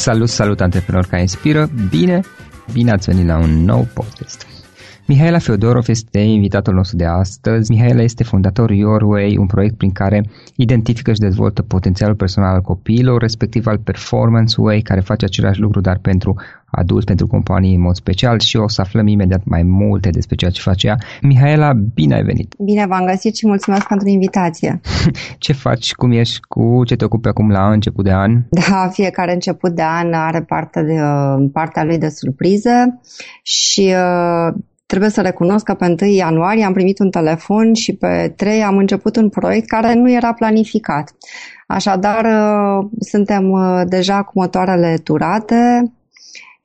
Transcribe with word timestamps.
Salut, 0.00 0.28
salut 0.28 0.60
antreprenori 0.60 1.08
care 1.08 1.20
inspiră! 1.20 1.70
Bine, 1.88 2.20
bine 2.72 2.90
ați 2.90 3.10
venit 3.10 3.26
la 3.26 3.38
un 3.38 3.64
nou 3.64 3.88
podcast! 3.94 4.46
Mihaela 5.10 5.38
Feodorov 5.38 5.88
este 5.88 6.18
invitatul 6.18 6.74
nostru 6.74 6.96
de 6.96 7.04
astăzi. 7.04 7.72
Mihaela 7.72 8.02
este 8.02 8.24
fondatorul 8.24 8.76
Your 8.76 9.02
Way, 9.02 9.36
un 9.36 9.46
proiect 9.46 9.76
prin 9.76 9.90
care 9.90 10.24
identifică 10.56 11.12
și 11.12 11.18
dezvoltă 11.18 11.62
potențialul 11.62 12.14
personal 12.14 12.54
al 12.54 12.60
copiilor, 12.60 13.20
respectiv 13.20 13.66
al 13.66 13.78
Performance 13.78 14.60
Way, 14.60 14.80
care 14.80 15.00
face 15.00 15.24
același 15.24 15.60
lucru, 15.60 15.80
dar 15.80 15.98
pentru 16.02 16.40
adulți, 16.70 17.06
pentru 17.06 17.26
companii 17.26 17.74
în 17.74 17.80
mod 17.80 17.94
special 17.94 18.38
și 18.38 18.56
o 18.56 18.68
să 18.68 18.80
aflăm 18.80 19.06
imediat 19.06 19.44
mai 19.44 19.62
multe 19.62 20.10
despre 20.10 20.36
ceea 20.36 20.50
ce 20.50 20.60
face 20.60 20.86
ea. 20.86 20.96
Mihaela, 21.22 21.72
bine 21.94 22.14
ai 22.14 22.22
venit! 22.22 22.54
Bine 22.64 22.86
v-am 22.86 23.04
găsit 23.04 23.36
și 23.36 23.46
mulțumesc 23.46 23.86
pentru 23.86 24.08
invitație! 24.08 24.80
ce 25.38 25.52
faci, 25.52 25.94
cum 25.94 26.10
ești, 26.10 26.40
cu 26.48 26.82
ce 26.84 26.96
te 26.96 27.04
ocupi 27.04 27.28
acum 27.28 27.50
la 27.50 27.70
început 27.70 28.04
de 28.04 28.12
an? 28.12 28.42
Da, 28.48 28.88
fiecare 28.92 29.32
început 29.32 29.70
de 29.74 29.82
an 29.82 30.12
are 30.12 30.42
parte 30.42 30.82
de, 30.82 31.00
partea 31.52 31.84
lui 31.84 31.98
de 31.98 32.08
surprize 32.08 33.00
și 33.42 33.94
uh, 33.94 34.54
Trebuie 34.90 35.10
să 35.10 35.20
recunosc 35.20 35.64
că 35.64 35.74
pe 35.74 35.96
1 36.00 36.10
ianuarie 36.10 36.64
am 36.64 36.72
primit 36.72 36.98
un 36.98 37.10
telefon 37.10 37.74
și 37.74 37.94
pe 37.94 38.32
3 38.36 38.62
am 38.62 38.76
început 38.76 39.16
un 39.16 39.28
proiect 39.28 39.68
care 39.68 39.94
nu 39.94 40.10
era 40.10 40.32
planificat. 40.32 41.14
Așadar, 41.66 42.24
uh, 42.24 42.88
suntem 43.00 43.50
uh, 43.50 43.82
deja 43.86 44.22
cu 44.22 44.32
motoarele 44.34 44.96
turate, 45.04 45.92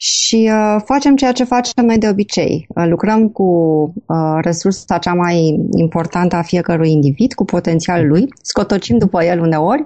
și 0.07 0.51
uh, 0.51 0.81
facem 0.85 1.15
ceea 1.15 1.31
ce 1.31 1.43
facem 1.43 1.85
noi 1.85 1.97
de 1.97 2.09
obicei. 2.09 2.65
Uh, 2.67 2.85
lucrăm 2.87 3.29
cu 3.29 3.43
uh, 4.05 4.37
resursa 4.41 4.97
cea 4.97 5.13
mai 5.13 5.59
importantă 5.77 6.35
a 6.35 6.41
fiecărui 6.41 6.91
individ, 6.91 7.33
cu 7.33 7.45
potențialul 7.45 8.07
lui, 8.07 8.27
scotocim 8.41 8.97
după 8.97 9.23
el 9.23 9.39
uneori 9.39 9.85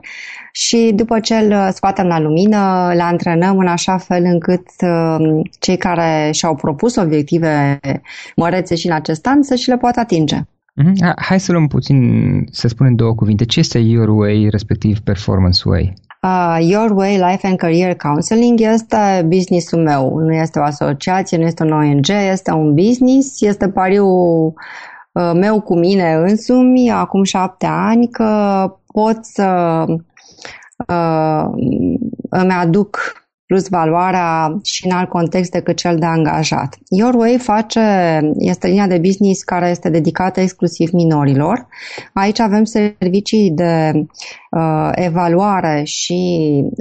și 0.51 0.91
după 0.95 1.19
ce 1.19 1.35
îl 1.35 1.71
scoatem 1.71 2.07
la 2.07 2.19
lumină, 2.19 2.91
le 2.93 3.01
antrenăm 3.01 3.57
în 3.57 3.67
așa 3.67 3.97
fel 3.97 4.23
încât 4.23 4.67
uh, 4.81 5.41
cei 5.59 5.77
care 5.77 6.29
și-au 6.33 6.55
propus 6.55 6.95
obiective 6.95 7.79
mărețe 8.35 8.75
și 8.75 8.87
în 8.87 8.93
acest 8.93 9.27
an 9.27 9.43
să 9.43 9.55
și 9.55 9.69
le 9.69 9.77
poată 9.77 9.99
atinge. 9.99 10.37
Mm-hmm. 10.37 11.13
Hai 11.15 11.39
să 11.39 11.51
luăm 11.51 11.67
puțin, 11.67 11.99
să 12.51 12.67
spunem 12.67 12.95
două 12.95 13.15
cuvinte. 13.15 13.45
Ce 13.45 13.59
este 13.59 13.79
Your 13.79 14.09
Way, 14.09 14.47
respectiv 14.51 14.99
Performance 14.99 15.59
Way? 15.65 15.93
Uh, 16.21 16.59
Your 16.61 16.91
Way 16.91 17.17
Life 17.17 17.47
and 17.47 17.57
Career 17.57 17.95
Counseling 17.95 18.59
este 18.59 19.25
businessul 19.27 19.81
meu, 19.81 20.17
nu 20.17 20.33
este 20.33 20.59
o 20.59 20.63
asociație, 20.63 21.37
nu 21.37 21.43
este 21.45 21.63
un 21.63 21.71
ONG, 21.71 22.09
este 22.09 22.51
un 22.51 22.73
business, 22.73 23.41
este 23.41 23.69
pariul 23.69 24.53
uh, 25.11 25.31
meu 25.33 25.61
cu 25.61 25.77
mine 25.77 26.13
însumi 26.13 26.91
acum 26.91 27.23
șapte 27.23 27.65
ani 27.65 28.07
că 28.07 28.63
pot 28.93 29.25
să 29.25 29.85
uh, 30.87 31.45
îmi 32.29 32.51
aduc 32.51 32.99
plus 33.49 33.69
valoarea 33.69 34.59
și 34.63 34.85
în 34.85 34.91
alt 34.91 35.09
context 35.09 35.51
decât 35.51 35.75
cel 35.75 35.97
de 35.97 36.05
angajat. 36.05 36.77
Your 36.89 37.13
Way 37.13 37.37
face, 37.37 37.79
este 38.37 38.67
linia 38.67 38.87
de 38.87 38.97
business 38.97 39.43
care 39.43 39.69
este 39.69 39.89
dedicată 39.89 40.39
exclusiv 40.39 40.89
minorilor. 40.91 41.67
Aici 42.13 42.39
avem 42.39 42.63
servicii 42.63 43.51
de 43.51 43.91
uh, 44.51 44.89
evaluare 44.91 45.83
și 45.83 46.21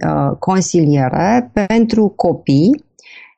uh, 0.06 0.36
consiliere 0.39 1.50
pentru 1.52 2.08
copii 2.16 2.84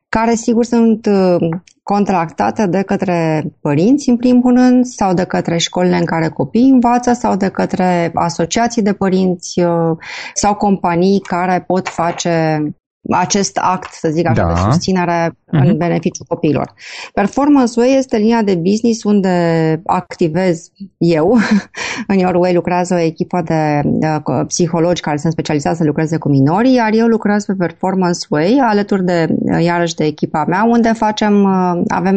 care 0.09 0.35
sigur 0.35 0.65
sunt 0.65 1.07
uh, 1.07 1.49
contractate 1.83 2.67
de 2.67 2.83
către 2.83 3.45
părinți 3.61 4.09
în 4.09 4.17
primul 4.17 4.55
rând 4.55 4.85
sau 4.85 5.15
de 5.15 5.25
către 5.25 5.57
școlile 5.57 5.97
în 5.97 6.05
care 6.05 6.29
copiii 6.29 6.71
învață 6.71 7.13
sau 7.13 7.37
de 7.37 7.49
către 7.49 8.11
asociații 8.15 8.83
de 8.83 8.93
părinți 8.93 9.61
uh, 9.61 9.97
sau 10.35 10.55
companii 10.55 11.21
care 11.21 11.65
pot 11.67 11.89
face 11.89 12.65
acest 13.09 13.59
act, 13.63 13.93
să 13.93 14.09
zic 14.09 14.27
așa, 14.27 14.43
da. 14.43 14.53
de 14.53 14.61
susținere 14.61 15.29
uh-huh. 15.31 15.51
în 15.51 15.67
mhm. 15.69 15.77
beneficiul 15.77 16.27
copiilor. 16.29 16.75
Performance 17.15 17.73
Way 17.77 17.97
este 17.97 18.17
linia 18.17 18.43
de 18.43 18.55
business 18.55 19.03
unde 19.03 19.81
activez 19.87 20.71
eu. 20.99 21.37
în 22.07 22.19
Your 22.19 22.35
Way 22.35 22.55
lucrează 22.55 22.95
o 22.95 22.99
echipă 22.99 23.43
de, 23.45 23.81
de 23.85 24.07
psihologi 24.47 25.01
care 25.01 25.17
sunt 25.17 25.33
specializați 25.33 25.79
să 25.79 25.85
lucreze 25.85 26.17
cu 26.17 26.29
minorii, 26.29 26.75
iar 26.75 26.93
eu 26.93 27.07
lucrez 27.07 27.45
pe 27.45 27.55
Performance 27.59 28.27
Way 28.29 28.59
alături 28.63 29.05
de, 29.05 29.27
iarăși, 29.61 29.95
de 29.95 30.05
echipa 30.05 30.45
mea, 30.49 30.65
unde 30.65 30.93
facem, 30.93 31.43
uh, 31.43 31.83
avem 31.89 32.17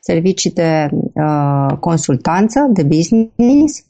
servicii 0.00 0.50
de 0.50 0.88
uh, 0.92 1.76
consultanță, 1.80 2.66
de 2.70 2.82
business, 2.82 3.84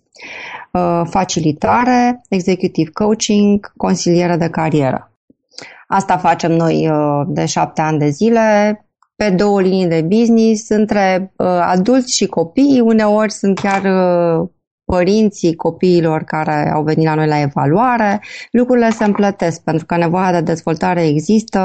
uh, 0.72 1.02
facilitare, 1.04 2.20
executive 2.28 2.90
coaching, 2.92 3.72
consiliere 3.76 4.36
de 4.36 4.48
carieră. 4.48 5.12
Asta 5.88 6.16
facem 6.16 6.52
noi 6.52 6.88
uh, 6.90 7.22
de 7.26 7.46
șapte 7.46 7.80
ani 7.80 7.98
de 7.98 8.08
zile, 8.08 8.80
pe 9.16 9.30
două 9.30 9.60
linii 9.60 9.86
de 9.86 10.02
business, 10.02 10.68
între 10.68 11.32
uh, 11.36 11.46
adulți 11.46 12.16
și 12.16 12.26
copii. 12.26 12.80
Uneori 12.80 13.32
sunt 13.32 13.58
chiar 13.58 13.82
uh, 13.82 14.48
părinții 14.84 15.54
copiilor 15.54 16.22
care 16.22 16.70
au 16.74 16.82
venit 16.82 17.04
la 17.04 17.14
noi 17.14 17.26
la 17.26 17.40
evaluare. 17.40 18.20
Lucrurile 18.50 18.90
se 18.90 19.04
împlătesc 19.04 19.62
pentru 19.62 19.86
că 19.86 19.96
nevoia 19.96 20.32
de 20.32 20.40
dezvoltare 20.40 21.06
există 21.06 21.60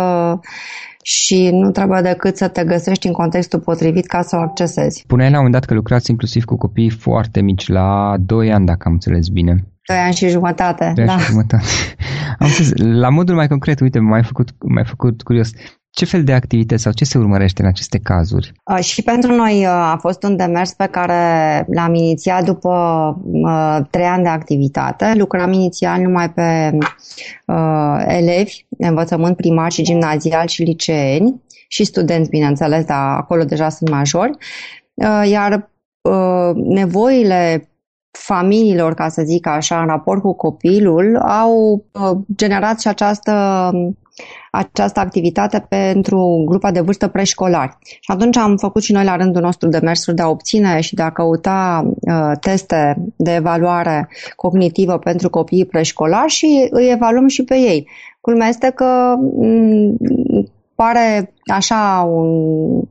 și 1.03 1.49
nu 1.51 1.71
trebuie 1.71 2.01
decât 2.01 2.37
să 2.37 2.47
te 2.47 2.63
găsești 2.63 3.07
în 3.07 3.13
contextul 3.13 3.59
potrivit 3.59 4.05
ca 4.05 4.21
să 4.21 4.35
o 4.35 4.39
accesezi. 4.39 5.03
Puneai 5.07 5.31
la 5.31 5.41
un 5.41 5.51
dat 5.51 5.65
că 5.65 5.73
lucrați 5.73 6.09
inclusiv 6.09 6.43
cu 6.43 6.57
copii 6.57 6.89
foarte 6.89 7.41
mici, 7.41 7.67
la 7.67 8.15
2 8.19 8.51
ani, 8.51 8.65
dacă 8.65 8.83
am 8.85 8.93
înțeles 8.93 9.27
bine. 9.27 9.67
Doi 9.87 9.97
ani 9.97 10.13
și 10.13 10.27
jumătate. 10.27 10.91
Doi 10.95 11.05
da. 11.05 11.11
ani 11.11 11.21
și 11.21 11.29
jumătate. 11.29 11.63
Am 12.39 12.47
spus, 12.47 12.71
la 12.75 13.09
modul 13.09 13.35
mai 13.35 13.47
concret, 13.47 13.79
uite, 13.79 13.99
m-ai 13.99 14.23
făcut, 14.23 14.49
m-ai 14.59 14.85
făcut 14.85 15.21
curios. 15.21 15.51
Ce 15.95 16.05
fel 16.05 16.23
de 16.23 16.33
activități 16.33 16.83
sau 16.83 16.91
ce 16.91 17.05
se 17.05 17.17
urmărește 17.17 17.61
în 17.61 17.67
aceste 17.67 17.99
cazuri? 17.99 18.51
Uh, 18.71 18.83
și 18.83 19.01
pentru 19.01 19.35
noi 19.35 19.59
uh, 19.59 19.67
a 19.67 19.97
fost 19.99 20.23
un 20.23 20.35
demers 20.35 20.73
pe 20.73 20.85
care 20.85 21.65
l-am 21.69 21.93
inițiat 21.93 22.43
după 22.43 22.71
uh, 23.23 23.79
trei 23.89 24.05
ani 24.05 24.23
de 24.23 24.29
activitate. 24.29 25.13
Lucram 25.15 25.51
inițial 25.51 26.01
numai 26.01 26.31
pe 26.31 26.77
uh, 27.45 28.03
elevi 28.07 28.65
de 28.69 28.87
învățământ 28.87 29.35
primar 29.35 29.71
și 29.71 29.83
gimnazial 29.83 30.47
și 30.47 30.63
liceeni 30.63 31.41
și 31.67 31.83
studenți, 31.83 32.29
bineînțeles, 32.29 32.85
dar 32.85 33.17
acolo 33.17 33.43
deja 33.43 33.69
sunt 33.69 33.89
majori. 33.89 34.37
Uh, 34.93 35.29
iar 35.29 35.69
uh, 36.01 36.55
nevoile 36.55 37.67
familiilor, 38.11 38.93
ca 38.93 39.09
să 39.09 39.21
zic 39.25 39.47
așa, 39.47 39.79
în 39.81 39.87
raport 39.87 40.21
cu 40.21 40.33
copilul, 40.33 41.17
au 41.17 41.85
uh, 41.91 42.17
generat 42.35 42.79
și 42.79 42.87
această, 42.87 43.31
această 44.51 44.99
activitate 44.99 45.65
pentru 45.69 46.43
grupa 46.47 46.71
de 46.71 46.79
vârstă 46.79 47.07
preșcolari. 47.07 47.77
Și 47.81 48.11
atunci 48.11 48.37
am 48.37 48.57
făcut 48.57 48.83
și 48.83 48.91
noi 48.91 49.03
la 49.03 49.15
rândul 49.15 49.41
nostru 49.41 49.69
demersuri 49.69 50.15
de 50.15 50.21
a 50.21 50.29
obține 50.29 50.79
și 50.79 50.95
de 50.95 51.01
a 51.01 51.11
căuta 51.11 51.83
uh, 51.85 52.31
teste 52.39 52.95
de 53.15 53.35
evaluare 53.35 54.09
cognitivă 54.35 54.97
pentru 54.97 55.29
copiii 55.29 55.65
preșcolari 55.65 56.31
și 56.31 56.67
îi 56.69 56.91
evaluăm 56.91 57.27
și 57.27 57.43
pe 57.43 57.55
ei. 57.55 57.87
Culmea 58.21 58.47
este 58.47 58.69
că 58.69 59.15
mm, 59.17 59.97
pare 60.75 61.33
așa 61.45 62.09
un, 62.11 62.81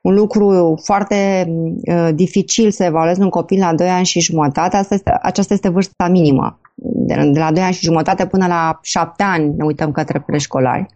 un 0.00 0.14
lucru 0.14 0.80
foarte 0.84 1.46
uh, 1.48 2.08
dificil 2.14 2.70
să 2.70 2.84
evaluezi 2.84 3.20
un 3.20 3.28
copil 3.28 3.58
la 3.58 3.74
2 3.74 3.88
ani 3.88 4.04
și 4.04 4.20
jumătate. 4.20 4.76
Asta 4.76 4.94
este, 4.94 5.18
aceasta 5.22 5.54
este 5.54 5.68
vârsta 5.68 6.08
minimă. 6.08 6.58
De, 6.82 7.30
de 7.32 7.38
la 7.38 7.52
2 7.52 7.62
ani 7.62 7.74
și 7.74 7.84
jumătate 7.84 8.26
până 8.26 8.46
la 8.46 8.78
7 8.82 9.22
ani 9.22 9.54
ne 9.56 9.64
uităm 9.64 9.92
către 9.92 10.20
preșcolari. 10.26 10.86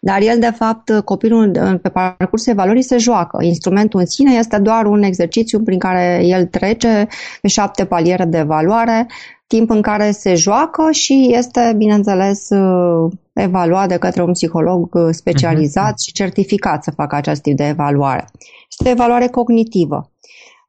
Dar 0.00 0.20
el, 0.20 0.38
de 0.38 0.50
fapt, 0.56 1.00
copilul 1.04 1.78
pe 1.82 1.88
parcursul 1.88 2.52
evaluării 2.52 2.82
se 2.82 2.98
joacă. 2.98 3.44
Instrumentul 3.44 4.00
în 4.00 4.06
sine 4.06 4.34
este 4.34 4.58
doar 4.58 4.86
un 4.86 5.02
exercițiu 5.02 5.60
prin 5.60 5.78
care 5.78 6.20
el 6.24 6.46
trece 6.46 7.08
pe 7.40 7.48
șapte 7.48 7.84
paliere 7.84 8.24
de 8.24 8.38
evaluare, 8.38 9.06
timp 9.46 9.70
în 9.70 9.80
care 9.80 10.10
se 10.10 10.34
joacă 10.34 10.90
și 10.90 11.30
este, 11.32 11.74
bineînțeles, 11.76 12.48
uh, 12.48 13.12
evaluat 13.32 13.88
de 13.88 13.96
către 13.96 14.22
un 14.22 14.32
psiholog 14.32 14.94
uh, 14.94 15.08
specializat 15.10 15.92
uh-huh. 15.92 16.06
și 16.06 16.12
certificat 16.12 16.82
să 16.82 16.90
facă 16.90 17.16
acest 17.16 17.42
tip 17.42 17.56
de 17.56 17.66
evaluare. 17.66 18.24
Este 18.70 18.88
o 18.88 18.90
evaluare 18.90 19.26
cognitivă. 19.26 20.10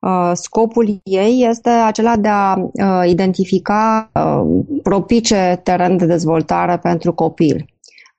Uh, 0.01 0.31
scopul 0.33 0.99
ei 1.03 1.45
este 1.49 1.69
acela 1.69 2.15
de 2.15 2.27
a 2.27 2.55
identifica 3.05 4.11
propice 4.83 5.59
teren 5.63 5.97
de 5.97 6.05
dezvoltare 6.05 6.77
pentru 6.77 7.13
copil 7.13 7.65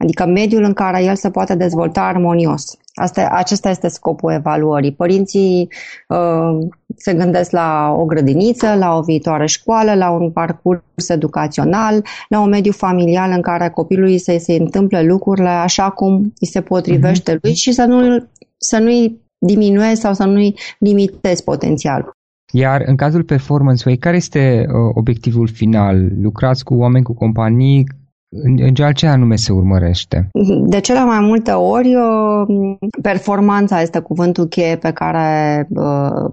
adică 0.02 0.26
mediul 0.26 0.62
în 0.62 0.72
care 0.72 1.04
el 1.04 1.16
se 1.16 1.30
poate 1.30 1.54
dezvolta 1.54 2.00
armonios. 2.00 2.76
Asta, 2.94 3.28
acesta 3.32 3.70
este 3.70 3.88
scopul 3.88 4.32
evaluării. 4.32 4.92
Părinții 4.92 5.68
uh, 6.08 6.66
se 6.96 7.14
gândesc 7.14 7.50
la 7.50 7.94
o 7.98 8.04
grădiniță, 8.04 8.74
la 8.74 8.96
o 8.96 9.00
viitoare 9.00 9.46
școală, 9.46 9.94
la 9.94 10.10
un 10.10 10.30
parcurs 10.30 11.08
educațional, 11.08 12.04
la 12.28 12.40
un 12.40 12.48
mediu 12.48 12.72
familial 12.72 13.30
în 13.30 13.40
care 13.40 13.68
copilului 13.68 14.18
să 14.18 14.36
se 14.38 14.52
întâmple 14.52 15.02
lucrurile 15.02 15.48
așa 15.48 15.90
cum 15.90 16.32
îi 16.40 16.46
se 16.46 16.60
potrivește 16.60 17.36
uh-huh. 17.36 17.40
lui 17.40 17.54
și 17.54 17.72
să, 17.72 17.84
nu, 17.84 18.28
să 18.56 18.78
nu-i 18.78 19.20
diminuezi 19.46 20.00
sau 20.00 20.14
să 20.14 20.24
nu-i 20.24 20.54
limitezi 20.78 21.44
potențialul. 21.44 22.12
Iar 22.52 22.82
în 22.86 22.96
cazul 22.96 23.22
Performance 23.22 23.82
Way, 23.86 23.96
care 23.96 24.16
este 24.16 24.66
uh, 24.68 24.74
obiectivul 24.94 25.48
final? 25.48 26.08
Lucrați 26.22 26.64
cu 26.64 26.74
oameni, 26.74 27.04
cu 27.04 27.14
companii 27.14 27.86
în 28.34 28.56
general, 28.56 28.92
ce 28.92 29.06
anume 29.06 29.36
se 29.36 29.52
urmărește? 29.52 30.28
De 30.66 30.80
cele 30.80 31.04
mai 31.04 31.20
multe 31.20 31.50
ori, 31.50 31.94
uh, 31.94 32.76
performanța 33.02 33.80
este 33.80 33.98
cuvântul 33.98 34.46
cheie 34.46 34.76
pe 34.76 34.92
care 34.92 35.68
uh, 35.70 36.30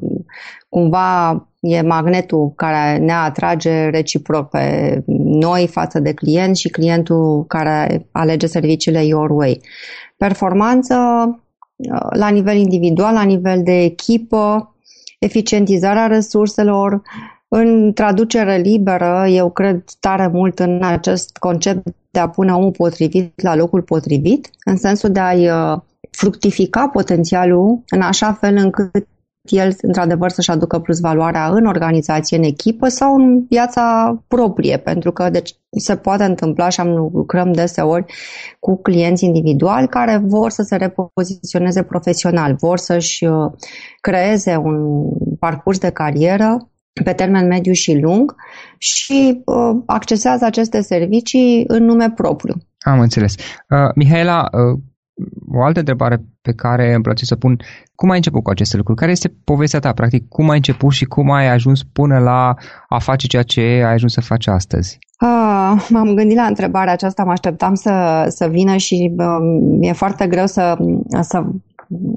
cumva 0.70 1.48
e 1.60 1.82
magnetul 1.82 2.54
care 2.56 2.98
ne 2.98 3.12
atrage 3.12 3.90
reciproc 3.90 4.50
pe 4.50 5.04
noi 5.24 5.68
față 5.68 6.00
de 6.00 6.14
client 6.14 6.56
și 6.56 6.70
clientul 6.70 7.46
care 7.48 8.08
alege 8.12 8.48
serviciile 8.48 9.06
Your 9.06 9.30
Way. 9.30 9.62
Performanță 10.18 10.96
uh, 11.28 11.36
la 12.10 12.30
nivel 12.30 12.58
individual, 12.58 13.14
la 13.14 13.24
nivel 13.24 13.64
de 13.64 13.84
echipă, 13.84 14.76
eficientizarea 15.20 16.08
resurselor, 16.08 17.02
în 17.48 17.94
traducere 17.94 18.58
liberă, 18.58 19.26
eu 19.30 19.50
cred 19.50 19.84
tare 20.00 20.28
mult 20.28 20.60
în 20.60 20.84
acest 20.84 21.38
concept 21.38 21.88
de 22.12 22.20
a 22.20 22.30
pune 22.30 22.54
omul 22.54 22.72
potrivit 22.72 23.42
la 23.42 23.56
locul 23.56 23.82
potrivit, 23.82 24.50
în 24.66 24.78
sensul 24.78 25.12
de 25.12 25.20
a-i 25.20 25.50
uh, 25.50 25.78
fructifica 26.12 26.88
potențialul 26.88 27.84
în 27.90 28.02
așa 28.02 28.34
fel 28.34 28.56
încât 28.56 29.08
el, 29.52 29.76
într-adevăr, 29.82 30.30
să-și 30.30 30.52
aducă 30.52 30.80
plus 30.80 31.00
valoarea 31.00 31.48
în 31.48 31.66
organizație, 31.66 32.38
în 32.38 32.44
echipă 32.44 32.88
sau 32.88 33.16
în 33.16 33.46
viața 33.50 34.18
proprie, 34.28 34.78
pentru 34.78 35.12
că 35.12 35.30
deci, 35.30 35.56
se 35.70 35.96
poate 35.96 36.24
întâmpla 36.24 36.70
și 36.70 36.80
am 36.80 36.90
lucrăm 37.14 37.52
deseori 37.52 38.06
cu 38.60 38.82
clienți 38.82 39.26
individuali 39.26 39.88
care 39.88 40.22
vor 40.24 40.50
să 40.50 40.62
se 40.62 40.76
repoziționeze 40.76 41.84
profesional, 41.84 42.56
vor 42.56 42.78
să-și 42.78 43.26
uh, 43.26 43.52
creeze 44.02 44.56
un 44.56 45.06
parcurs 45.40 45.78
de 45.78 45.90
carieră 45.90 46.70
pe 47.04 47.14
termen 47.14 47.48
mediu 47.48 47.74
și 47.74 48.00
lung 48.00 48.36
și 48.78 49.42
uh, 49.46 49.82
accesează 49.86 50.46
aceste 50.46 50.82
servicii 50.82 51.64
în 51.68 51.84
nume 51.86 52.12
propriu. 52.16 52.56
Am 52.80 53.00
înțeles. 53.00 53.36
Uh, 53.36 53.92
Mihaela, 53.96 54.48
uh, 54.52 54.80
o 55.54 55.64
altă 55.64 55.80
întrebare 55.80 56.22
pe 56.42 56.54
care 56.54 56.94
îmi 56.94 57.04
place 57.04 57.26
să 57.26 57.36
pun, 57.36 57.58
cum 57.96 58.10
ai 58.10 58.16
început 58.16 58.44
cu 58.44 58.50
aceste 58.50 58.78
lucruri? 58.78 59.00
Care 59.00 59.12
este 59.12 59.34
povestea 59.44 59.80
ta, 59.80 59.92
practic? 59.92 60.28
Cum 60.28 60.50
ai 60.50 60.56
început 60.56 60.92
și 60.92 61.06
cum 61.06 61.32
ai 61.32 61.50
ajuns 61.50 61.84
până 61.84 62.20
la 62.20 62.56
a 62.88 63.00
face 63.00 63.28
ceea 63.28 63.44
ce 63.44 63.62
ai 63.62 63.94
ajuns 63.94 64.14
să 64.14 64.22
faci 64.22 64.48
astăzi? 64.48 64.98
Ah, 65.18 65.88
m-am 65.90 66.14
gândit 66.16 66.38
la 66.38 66.44
întrebarea 66.44 66.94
aceasta, 66.94 67.24
mă 67.24 67.32
așteptam 67.32 67.74
să, 67.74 68.26
să 68.30 68.48
vină 68.48 68.76
și 68.76 69.14
uh, 69.18 69.26
mi-e 69.80 69.94
foarte 69.94 70.28
greu 70.28 70.46
să, 70.46 70.78
să 71.22 71.44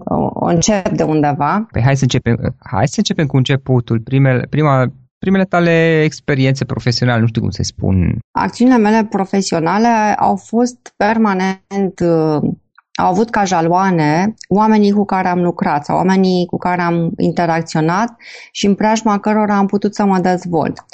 o, 0.05 0.31
o 0.33 0.47
încep 0.47 0.89
de 0.89 1.03
undeva. 1.03 1.67
Păi 1.71 1.83
hai 1.83 1.97
să 1.97 2.03
începem, 2.03 2.55
hai 2.59 2.89
să 2.89 2.95
începem 2.97 3.27
cu 3.27 3.37
începutul, 3.37 4.01
primele, 4.01 4.47
prima, 4.51 4.93
primele 5.19 5.45
tale 5.45 6.03
experiențe 6.03 6.65
profesionale, 6.65 7.21
nu 7.21 7.27
știu 7.27 7.41
cum 7.41 7.51
să 7.51 7.63
spun. 7.63 8.19
Acțiunile 8.31 8.79
mele 8.79 9.05
profesionale 9.11 10.15
au 10.17 10.37
fost 10.37 10.95
permanent, 10.97 12.01
uh, 12.01 12.51
au 12.95 13.07
avut 13.07 13.31
ca 13.31 13.45
jaloane 13.45 14.35
oamenii 14.49 14.93
cu 14.93 15.05
care 15.05 15.29
am 15.29 15.43
lucrat 15.43 15.85
sau 15.85 15.97
oamenii 15.97 16.47
cu 16.47 16.57
care 16.57 16.83
am 16.83 17.11
interacționat 17.17 18.15
și 18.51 18.67
în 18.67 18.75
preajma 18.75 19.19
cărora 19.19 19.57
am 19.57 19.67
putut 19.67 19.95
să 19.95 20.05
mă 20.05 20.19
dezvolt. 20.19 20.85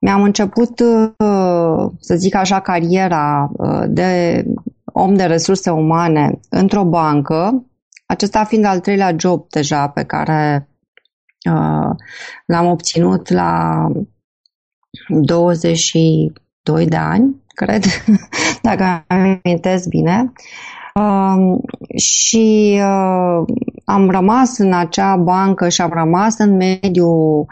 Mi-am 0.00 0.22
început, 0.22 0.80
uh, 0.80 1.90
să 2.00 2.14
zic 2.14 2.34
așa, 2.34 2.60
cariera 2.60 3.50
uh, 3.52 3.82
de 3.88 4.44
om 4.84 5.14
de 5.14 5.24
resurse 5.24 5.70
umane 5.70 6.40
într-o 6.48 6.84
bancă, 6.84 7.66
acesta 8.06 8.44
fiind 8.44 8.64
al 8.64 8.80
treilea 8.80 9.14
job 9.16 9.48
deja 9.48 9.88
pe 9.88 10.04
care 10.04 10.68
uh, 11.50 11.90
l-am 12.46 12.66
obținut 12.66 13.28
la 13.28 13.86
22 15.08 16.86
de 16.86 16.96
ani, 16.96 17.44
cred, 17.46 17.84
dacă 18.62 18.82
am 18.82 19.04
amintesc 19.42 19.88
bine. 19.88 20.32
Uh, 20.32 20.75
și 21.96 22.78
uh, 22.82 23.44
am 23.84 24.10
rămas 24.10 24.58
în 24.58 24.72
acea 24.72 25.16
bancă 25.16 25.68
și 25.68 25.80
am 25.80 25.90
rămas 25.92 26.38
în 26.38 26.56
mediul 26.56 27.46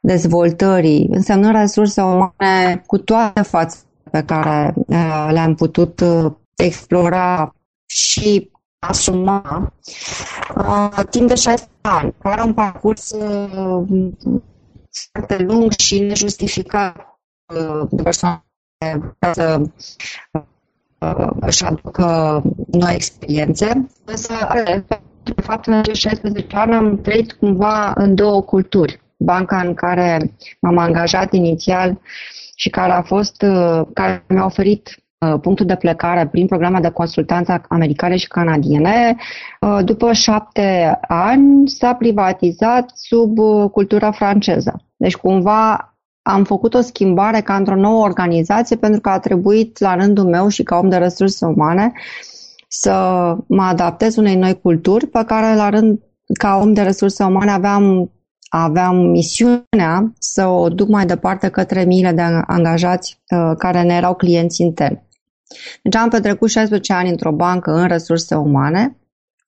dezvoltării, 0.00 1.08
însemnând 1.10 1.54
resurse 1.54 2.02
umane 2.02 2.82
cu 2.86 2.98
toate 2.98 3.42
fațe 3.42 3.78
pe 4.10 4.22
care 4.22 4.74
uh, 4.76 5.28
le-am 5.30 5.54
putut 5.54 6.00
uh, 6.00 6.32
explora 6.56 7.54
și 7.86 8.50
asuma 8.78 9.72
uh, 10.56 11.00
timp 11.10 11.28
de 11.28 11.34
16 11.34 11.68
ani, 11.80 12.14
care 12.22 12.42
un 12.42 12.54
parcurs 12.54 13.10
uh, 13.10 13.86
foarte 15.12 15.42
lung 15.42 15.72
și 15.72 15.98
nejustificat 15.98 17.18
uh, 17.54 17.88
de 17.90 18.02
persoane 18.02 18.44
să 19.32 19.60
uh, 20.32 20.42
își 21.40 21.64
aducă 21.64 22.42
noi 22.70 22.94
experiențe, 22.94 23.86
însă 24.04 24.34
de 25.34 25.40
fapt 25.42 25.66
în 25.66 25.72
acești 25.72 26.08
16 26.08 26.56
ani 26.56 26.74
am 26.74 27.00
trăit 27.00 27.32
cumva 27.32 27.92
în 27.94 28.14
două 28.14 28.42
culturi. 28.42 29.00
Banca 29.16 29.60
în 29.60 29.74
care 29.74 30.32
m-am 30.60 30.78
angajat 30.78 31.32
inițial 31.32 32.00
și 32.54 32.70
care 32.70 32.92
a 32.92 33.02
fost, 33.02 33.42
uh, 33.42 33.80
care 33.92 34.24
mi-a 34.28 34.44
oferit 34.44 35.06
Uh, 35.18 35.40
punctul 35.40 35.66
de 35.66 35.76
plecare 35.76 36.26
prin 36.26 36.46
programa 36.46 36.80
de 36.80 36.90
consultanță 36.90 37.60
americane 37.68 38.16
și 38.16 38.28
canadiene, 38.28 39.16
uh, 39.60 39.78
după 39.84 40.12
șapte 40.12 40.98
ani 41.00 41.68
s-a 41.68 41.94
privatizat 41.94 42.90
sub 42.94 43.38
uh, 43.38 43.70
cultura 43.70 44.10
franceză. 44.10 44.82
Deci 44.96 45.16
cumva 45.16 45.95
am 46.28 46.44
făcut 46.44 46.74
o 46.74 46.80
schimbare 46.80 47.40
ca 47.40 47.56
într-o 47.56 47.74
nouă 47.74 48.04
organizație 48.04 48.76
pentru 48.76 49.00
că 49.00 49.08
a 49.08 49.18
trebuit 49.18 49.78
la 49.78 49.94
rândul 49.94 50.24
meu 50.24 50.48
și 50.48 50.62
ca 50.62 50.76
om 50.76 50.88
de 50.88 50.96
resurse 50.96 51.44
umane 51.44 51.92
să 52.68 52.92
mă 53.46 53.62
adaptez 53.62 54.16
unei 54.16 54.36
noi 54.36 54.60
culturi 54.60 55.06
pe 55.06 55.22
care 55.26 55.54
la 55.54 55.68
rând 55.68 56.00
ca 56.38 56.56
om 56.56 56.72
de 56.72 56.82
resurse 56.82 57.24
umane 57.24 57.50
aveam 57.50 58.10
aveam 58.48 58.96
misiunea 58.96 60.12
să 60.18 60.46
o 60.46 60.68
duc 60.68 60.88
mai 60.88 61.06
departe 61.06 61.48
către 61.48 61.84
miile 61.84 62.12
de 62.12 62.22
angajați 62.46 63.20
care 63.58 63.82
ne 63.82 63.94
erau 63.94 64.14
clienți 64.14 64.62
interni. 64.62 65.02
Deci 65.82 65.94
am 65.94 66.08
petrecut 66.08 66.50
16 66.50 66.92
ani 66.92 67.10
într-o 67.10 67.32
bancă 67.32 67.70
în 67.70 67.86
resurse 67.86 68.34
umane, 68.34 68.96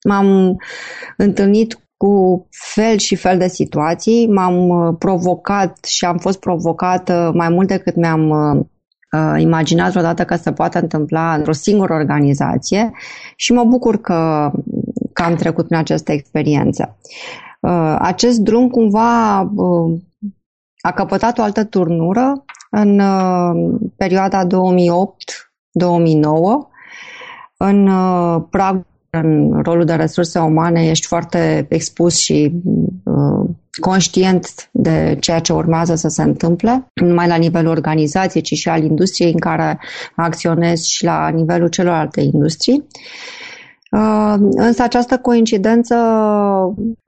m-am 0.07 0.57
întâlnit 1.17 1.79
cu 2.03 2.47
fel 2.49 2.97
și 2.97 3.15
fel 3.15 3.37
de 3.37 3.47
situații, 3.47 4.27
m-am 4.27 4.69
uh, 4.69 4.95
provocat 4.99 5.85
și 5.85 6.05
am 6.05 6.17
fost 6.17 6.39
provocată 6.39 7.31
mai 7.35 7.49
mult 7.49 7.67
decât 7.67 7.95
mi-am 7.95 8.29
uh, 8.29 8.65
uh, 9.11 9.41
imaginat 9.41 9.89
vreodată 9.89 10.25
că 10.25 10.35
se 10.35 10.51
poate 10.51 10.77
întâmpla 10.77 11.33
într-o 11.33 11.51
singură 11.51 11.93
organizație 11.93 12.91
și 13.35 13.53
mă 13.53 13.63
bucur 13.63 14.01
că, 14.01 14.51
că 15.13 15.23
am 15.23 15.35
trecut 15.35 15.65
prin 15.65 15.77
această 15.77 16.11
experiență. 16.11 16.97
Uh, 17.59 17.95
acest 17.99 18.39
drum 18.39 18.69
cumva 18.69 19.41
uh, 19.41 19.99
a 20.81 20.91
căpătat 20.91 21.37
o 21.37 21.41
altă 21.41 21.63
turnură 21.63 22.45
în 22.69 22.99
uh, 22.99 23.79
perioada 23.95 24.45
2008 24.45 25.53
2009. 25.71 26.67
În 27.57 27.87
uh, 27.87 28.43
prag, 28.49 28.85
în 29.09 29.61
rolul 29.63 29.85
de 29.85 29.93
resurse 29.93 30.39
umane, 30.39 30.89
ești 30.89 31.07
foarte 31.07 31.65
expus 31.69 32.17
și 32.17 32.51
uh, 33.03 33.49
conștient 33.79 34.69
de 34.71 35.17
ceea 35.19 35.39
ce 35.39 35.53
urmează 35.53 35.95
să 35.95 36.07
se 36.07 36.21
întâmple, 36.21 36.87
nu 36.93 37.07
numai 37.07 37.27
la 37.27 37.35
nivelul 37.35 37.71
organizației, 37.71 38.43
ci 38.43 38.53
și 38.53 38.69
al 38.69 38.83
industriei 38.83 39.31
în 39.31 39.39
care 39.39 39.79
acționezi 40.15 40.91
și 40.91 41.03
la 41.03 41.27
nivelul 41.29 41.67
celorlalte 41.67 42.21
industrii. 42.21 42.87
Uh, 43.91 44.35
însă 44.39 44.83
această 44.83 45.17
coincidență 45.17 45.95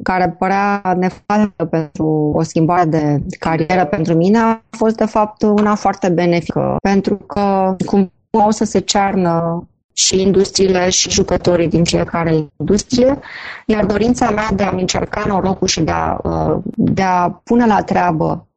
care 0.04 0.36
părea 0.40 0.82
nefastă 0.98 1.66
pentru 1.70 2.32
o 2.36 2.44
schimbare 2.44 2.86
de 2.86 3.20
carieră 3.40 3.86
pentru 3.86 4.14
mine 4.14 4.38
a 4.38 4.62
fost 4.70 4.96
de 4.96 5.06
fapt 5.06 5.42
una 5.42 5.76
foarte 5.76 6.10
benefică, 6.10 6.76
pentru 6.82 7.16
că 7.16 7.76
cum 7.86 8.12
au 8.32 8.52
să 8.52 8.64
se 8.64 8.80
cearnă 8.80 9.66
și 9.94 10.22
industriile 10.22 10.90
și 10.90 11.10
jucătorii 11.10 11.68
din 11.68 11.84
fiecare 11.84 12.48
industrie, 12.58 13.20
iar 13.66 13.86
dorința 13.86 14.30
mea 14.30 14.50
de 14.56 14.64
a-mi 14.64 14.82
încerca 14.82 15.24
norocul 15.28 15.68
și 15.68 15.82
de 15.82 15.92
a, 15.92 16.18
uh, 16.24 16.58
de 16.76 17.02
a 17.02 17.30
pune 17.30 17.66
la 17.66 17.84
treabă 17.84 18.48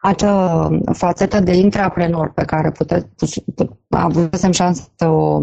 acea 0.00 0.68
fațetă 0.92 1.40
de 1.40 1.52
intraprenor 1.52 2.32
pe 2.32 2.44
care 2.44 2.70
puteți, 2.70 3.44
avusem 3.88 4.50
șansă 4.50 4.88
să 4.96 5.06
o 5.06 5.40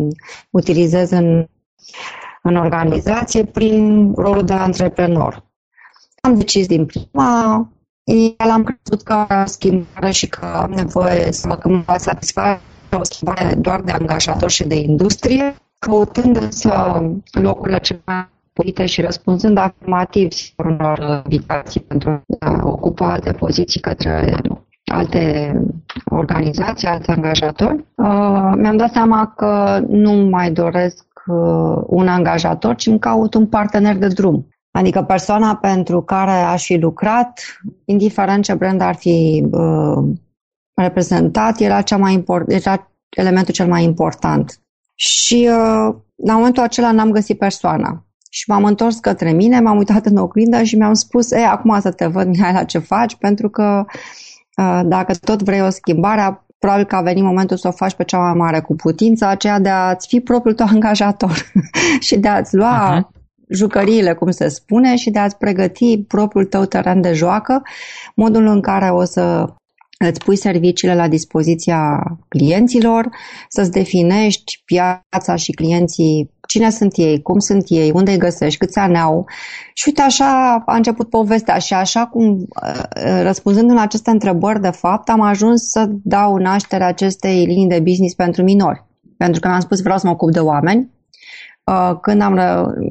utilizez 0.50 1.12
în, 1.12 1.46
în 2.42 2.56
organizație 2.56 3.46
prin 3.46 4.14
rolul 4.16 4.44
de 4.44 4.54
antreprenor. 4.54 5.46
Am 6.22 6.38
decis 6.38 6.68
din 6.68 6.86
prima, 6.86 7.70
el 8.04 8.50
am 8.50 8.64
crezut 8.64 9.06
că 9.06 9.44
schimbare 9.46 10.12
și 10.12 10.28
că 10.28 10.46
am 10.46 10.72
nevoie 10.72 11.32
să 11.32 11.48
mă 11.48 11.96
satisfac 11.98 12.60
o 12.96 13.04
schimbare 13.04 13.56
doar 13.56 13.82
de 13.82 13.92
angajator 13.92 14.50
și 14.50 14.68
de 14.68 14.76
industrie, 14.76 15.56
căutând 15.80 16.36
însă 16.36 17.02
locurile 17.32 17.80
cele 17.80 18.02
mai 18.06 18.28
potrivite 18.54 18.86
și 18.86 19.02
răspunzând 19.02 19.58
afirmativ 19.58 20.30
unor 20.58 21.22
invitații 21.24 21.80
pentru 21.80 22.22
a 22.40 22.60
ocupa 22.64 23.12
alte 23.12 23.32
poziții 23.32 23.80
către 23.80 24.42
alte 24.92 25.54
organizații, 26.06 26.88
alți 26.88 27.10
angajatori, 27.10 27.86
uh, 27.96 28.52
mi-am 28.56 28.78
dat 28.78 28.92
seama 28.92 29.34
că 29.36 29.84
nu 29.88 30.12
mai 30.12 30.52
doresc 30.52 31.06
uh, 31.26 31.82
un 31.86 32.08
angajator, 32.08 32.76
ci 32.76 32.88
îmi 32.88 33.00
caut 33.00 33.34
un 33.34 33.48
partener 33.48 33.98
de 33.98 34.08
drum. 34.08 34.48
Adică 34.72 35.02
persoana 35.02 35.56
pentru 35.56 36.02
care 36.02 36.32
aș 36.32 36.66
fi 36.66 36.78
lucrat, 36.78 37.42
indiferent 37.86 38.44
ce 38.44 38.54
brand 38.54 38.82
ar 38.82 38.96
fi 38.96 39.46
uh, 39.52 40.04
reprezentat, 40.82 41.60
era, 41.60 41.82
cea 41.82 41.98
mai 41.98 42.14
import, 42.14 42.52
era 42.52 42.92
elementul 43.10 43.54
cel 43.54 43.68
mai 43.68 43.84
important. 43.84 44.62
Și 44.96 45.50
uh, 45.52 45.96
la 46.16 46.34
momentul 46.34 46.64
acela 46.64 46.92
n-am 46.92 47.12
găsit 47.12 47.38
persoana. 47.38 48.06
Și 48.30 48.50
m-am 48.50 48.64
întors 48.64 49.00
către 49.00 49.32
mine, 49.32 49.60
m-am 49.60 49.78
uitat 49.78 50.06
în 50.06 50.18
oglindă 50.18 50.64
și 50.64 50.76
mi-am 50.76 50.94
spus, 50.94 51.32
e, 51.32 51.46
acum 51.46 51.80
să 51.80 51.92
te 51.92 52.06
văd, 52.06 52.28
Mihaela, 52.28 52.64
ce 52.64 52.78
faci, 52.78 53.16
pentru 53.16 53.50
că 53.50 53.86
uh, 54.58 54.82
dacă 54.86 55.14
tot 55.16 55.44
vrei 55.44 55.62
o 55.62 55.70
schimbare, 55.70 56.46
probabil 56.60 56.86
că 56.86 56.96
a 56.96 57.02
venit 57.02 57.24
momentul 57.24 57.58
să 57.58 57.68
o 57.68 57.72
faci 57.72 57.94
pe 57.94 58.04
cea 58.04 58.18
mai 58.18 58.34
mare 58.34 58.60
cu 58.60 58.76
putință, 58.76 59.26
aceea 59.26 59.60
de 59.60 59.70
a-ți 59.70 60.08
fi 60.08 60.20
propriul 60.20 60.56
tău 60.56 60.68
angajator 60.74 61.52
și 62.08 62.18
de 62.18 62.28
a-ți 62.28 62.56
lua 62.56 63.00
uh-huh. 63.00 63.22
jucăriile, 63.50 64.14
cum 64.14 64.32
se 64.32 64.48
spune, 64.48 64.96
și 64.96 65.10
de 65.10 65.20
a-ți 65.20 65.38
pregăti 65.38 66.04
propriul 66.04 66.46
tău 66.46 66.66
teren 66.66 67.02
de 67.02 67.14
joacă, 67.14 67.62
modul 68.16 68.46
în 68.46 68.62
care 68.62 68.90
o 68.90 69.04
să 69.04 69.46
îți 69.98 70.20
pui 70.20 70.36
serviciile 70.36 70.96
la 70.96 71.08
dispoziția 71.08 72.04
clienților, 72.28 73.10
să-ți 73.50 73.72
definești 73.72 74.62
piața 74.66 75.36
și 75.36 75.52
clienții, 75.52 76.32
cine 76.48 76.70
sunt 76.70 76.94
ei, 76.96 77.22
cum 77.22 77.40
sunt 77.40 77.66
ei, 77.68 77.92
unde 77.94 78.12
îi 78.12 78.18
găsești, 78.18 78.60
câți 78.60 78.78
ani 78.78 78.98
au. 78.98 79.26
Și 79.74 79.84
uite, 79.88 80.02
așa 80.02 80.64
a 80.66 80.76
început 80.76 81.10
povestea 81.10 81.58
și 81.58 81.74
așa 81.74 82.06
cum, 82.06 82.48
uh, 82.64 83.22
răspunzând 83.22 83.72
la 83.72 83.82
aceste 83.82 84.10
întrebări, 84.10 84.62
de 84.62 84.70
fapt, 84.70 85.10
am 85.10 85.22
ajuns 85.22 85.62
să 85.70 85.90
dau 86.04 86.36
naștere 86.36 86.84
acestei 86.84 87.46
linii 87.46 87.68
de 87.68 87.80
business 87.80 88.14
pentru 88.16 88.44
minori. 88.44 88.86
Pentru 89.18 89.40
că 89.40 89.48
mi-am 89.48 89.60
spus 89.60 89.82
vreau 89.82 89.98
să 89.98 90.06
mă 90.08 90.14
ocup 90.14 90.32
de 90.32 90.40
oameni, 90.40 90.96
Uh, 91.57 91.57
când 92.02 92.22
am 92.22 92.40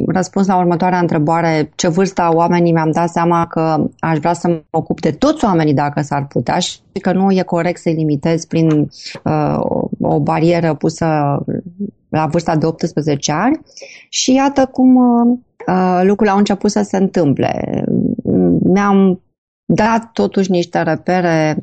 răspuns 0.07 0.47
la 0.47 0.59
următoarea 0.59 0.99
întrebare, 0.99 1.71
ce 1.75 1.89
vârstă 1.89 2.23
au 2.23 2.37
oamenii, 2.37 2.73
mi-am 2.73 2.91
dat 2.91 3.09
seama 3.09 3.47
că 3.47 3.85
aș 3.99 4.19
vrea 4.19 4.33
să 4.33 4.49
mă 4.49 4.63
ocup 4.71 5.01
de 5.01 5.11
toți 5.11 5.45
oamenii 5.45 5.75
dacă 5.75 6.01
s-ar 6.01 6.27
putea 6.27 6.59
și 6.59 6.79
că 7.01 7.13
nu 7.13 7.31
e 7.31 7.43
corect 7.43 7.81
să-i 7.81 7.95
limitez 7.95 8.45
prin 8.45 8.91
uh, 9.25 9.59
o 10.01 10.21
barieră 10.21 10.75
pusă 10.75 11.39
la 12.09 12.27
vârsta 12.27 12.57
de 12.57 12.67
18 12.67 13.33
ani. 13.33 13.61
Și 14.09 14.35
iată 14.35 14.67
cum 14.73 14.97
uh, 14.97 16.01
lucrurile 16.03 16.31
au 16.31 16.39
început 16.39 16.71
să 16.71 16.83
se 16.83 16.97
întâmple. 16.97 17.85
Mi-am 18.63 19.21
dat 19.65 20.11
totuși 20.13 20.51
niște 20.51 20.83
repere 20.83 21.63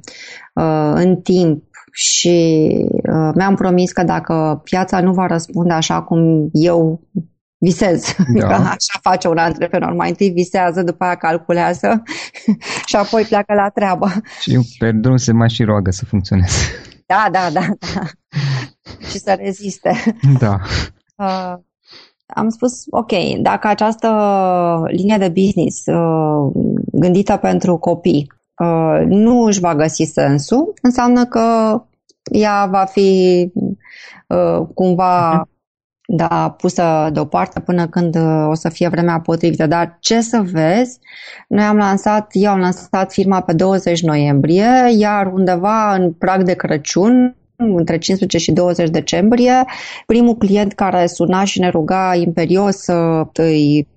uh, 0.54 0.92
în 0.94 1.16
timp 1.16 1.64
și 1.96 2.68
uh, 2.90 3.32
mi-am 3.36 3.56
promis 3.56 3.92
că 3.92 4.04
dacă 4.04 4.62
piața 4.64 5.02
nu 5.02 5.14
va 5.14 5.28
răspunde 5.28 5.74
așa 5.74 6.02
cum 6.02 6.50
eu 6.52 7.08
visez, 7.58 8.16
da. 8.40 8.48
că 8.48 8.54
așa 8.54 9.00
face 9.02 9.28
un 9.28 9.38
antreprenor, 9.38 9.94
mai 9.94 10.10
întâi 10.10 10.30
visează, 10.30 10.84
după 10.84 11.04
aia 11.04 11.16
calculează 11.16 12.04
și 12.88 12.96
apoi 12.96 13.24
pleacă 13.24 13.54
la 13.54 13.70
treabă. 13.70 14.12
Și 14.40 14.76
pe 14.80 14.92
drum 14.92 15.18
se 15.18 15.32
mai 15.32 15.50
și 15.50 15.64
roagă 15.64 15.92
să 15.92 16.06
funcționeze. 16.06 16.58
Da, 17.06 17.28
da, 17.32 17.50
da, 17.54 17.66
da. 17.94 18.02
și 19.10 19.18
să 19.18 19.38
reziste. 19.40 19.94
Da. 20.40 20.60
Uh, 21.16 21.54
am 22.26 22.50
spus, 22.50 22.84
ok, 22.90 23.12
dacă 23.42 23.68
această 23.68 24.10
linie 24.88 25.18
de 25.18 25.30
business 25.30 25.86
uh, 25.86 26.52
gândită 26.92 27.38
pentru 27.38 27.78
copii 27.78 28.32
Uh, 28.60 29.02
nu 29.06 29.42
își 29.42 29.60
va 29.60 29.76
găsi 29.76 30.04
sensul, 30.04 30.74
înseamnă 30.82 31.26
că 31.26 31.78
ea 32.32 32.66
va 32.66 32.86
fi 32.86 33.52
uh, 34.28 34.68
cumva 34.74 35.42
uh-huh. 35.42 35.48
da, 36.08 36.56
pusă 36.58 37.10
deoparte 37.14 37.60
până 37.60 37.88
când 37.88 38.16
uh, 38.16 38.48
o 38.50 38.54
să 38.54 38.70
fie 38.70 38.88
vremea 38.88 39.20
potrivită. 39.20 39.68
Dar 39.68 39.98
ce 40.00 40.22
să 40.22 40.42
vezi, 40.52 41.00
noi 41.48 41.64
am 41.64 41.78
lansat, 41.78 42.28
eu 42.32 42.52
am 42.52 42.60
lansat 42.60 43.12
firma 43.12 43.42
pe 43.42 43.54
20 43.54 44.02
noiembrie, 44.02 44.72
iar 44.98 45.34
undeva 45.34 45.96
în 45.96 46.14
prag 46.14 46.44
de 46.44 46.54
Crăciun, 46.54 47.36
între 47.56 47.98
15 47.98 48.38
și 48.38 48.52
20 48.52 48.90
decembrie, 48.90 49.66
primul 50.06 50.36
client 50.36 50.74
care 50.74 51.06
suna 51.06 51.44
și 51.44 51.60
ne 51.60 51.70
ruga 51.70 52.16
imperios 52.16 52.76
să 52.76 53.28
îi 53.34 53.88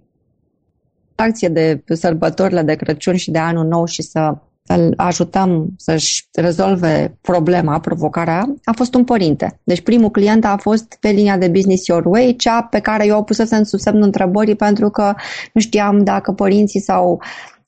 acție 1.16 1.48
de 1.48 1.82
sărbătorile 1.86 2.62
de 2.62 2.74
Crăciun 2.74 3.16
și 3.16 3.30
de 3.30 3.38
Anul 3.38 3.66
Nou 3.66 3.84
și 3.84 4.02
să 4.02 4.34
îl 4.66 4.92
ajutăm 4.96 5.68
să-și 5.76 6.28
rezolve 6.32 7.18
problema, 7.20 7.80
provocarea, 7.80 8.54
a 8.64 8.72
fost 8.72 8.94
un 8.94 9.04
părinte. 9.04 9.60
Deci 9.64 9.80
primul 9.80 10.10
client 10.10 10.44
a 10.44 10.56
fost 10.60 10.96
pe 11.00 11.08
linia 11.08 11.38
de 11.38 11.48
Business 11.48 11.86
Your 11.86 12.04
Way, 12.06 12.34
cea 12.36 12.62
pe 12.62 12.80
care 12.80 13.06
eu 13.06 13.18
o 13.18 13.22
pusesem 13.22 13.62
sub 13.62 13.78
semnul 13.78 14.02
întrebării 14.02 14.54
pentru 14.54 14.90
că 14.90 15.14
nu 15.52 15.60
știam 15.60 16.04
dacă 16.04 16.32
părinții 16.32 16.80
sau 16.80 17.22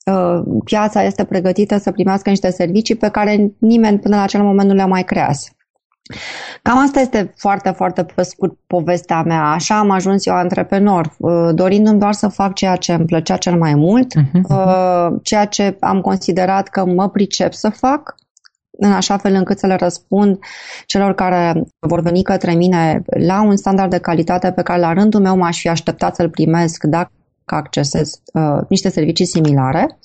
uh, 0.05 0.61
piața 0.63 1.03
este 1.03 1.23
pregătită 1.23 1.77
să 1.77 1.91
primească 1.91 2.29
niște 2.29 2.49
servicii 2.49 2.95
pe 2.95 3.09
care 3.09 3.51
nimeni 3.57 3.99
până 3.99 4.15
la 4.15 4.21
acel 4.21 4.41
moment 4.41 4.69
nu 4.69 4.75
le-a 4.75 4.85
mai 4.85 5.03
creat. 5.03 5.37
Cam 6.61 6.77
asta 6.77 6.99
este 6.99 7.33
foarte, 7.37 7.69
foarte 7.69 8.03
pe 8.15 8.21
scurt 8.21 8.57
povestea 8.67 9.21
mea. 9.21 9.43
Așa 9.43 9.77
am 9.77 9.89
ajuns 9.89 10.25
eu 10.25 10.33
antreprenor, 10.33 11.15
uh, 11.17 11.49
dorindu-mi 11.53 11.99
doar 11.99 12.13
să 12.13 12.27
fac 12.27 12.53
ceea 12.53 12.75
ce 12.75 12.93
îmi 12.93 13.05
plăcea 13.05 13.37
cel 13.37 13.57
mai 13.57 13.75
mult, 13.75 14.13
uh-huh. 14.15 15.21
ceea 15.21 15.45
ce 15.45 15.77
am 15.79 16.01
considerat 16.01 16.67
că 16.67 16.85
mă 16.85 17.09
pricep 17.09 17.53
să 17.53 17.69
fac, 17.69 18.15
în 18.71 18.91
așa 18.91 19.17
fel 19.17 19.33
încât 19.33 19.59
să 19.59 19.67
le 19.67 19.75
răspund 19.75 20.39
celor 20.85 21.13
care 21.13 21.63
vor 21.79 22.01
veni 22.01 22.23
către 22.23 22.53
mine 22.53 23.01
la 23.05 23.41
un 23.41 23.55
standard 23.55 23.89
de 23.89 23.97
calitate 23.97 24.51
pe 24.51 24.61
care 24.61 24.79
la 24.79 24.93
rândul 24.93 25.21
meu 25.21 25.37
m-aș 25.37 25.59
fi 25.59 25.67
așteptat 25.69 26.15
să-l 26.15 26.29
primesc 26.29 26.83
dacă 26.83 27.11
accesez 27.45 28.21
uh, 28.33 28.59
niște 28.69 28.89
servicii 28.89 29.25
similare 29.25 29.99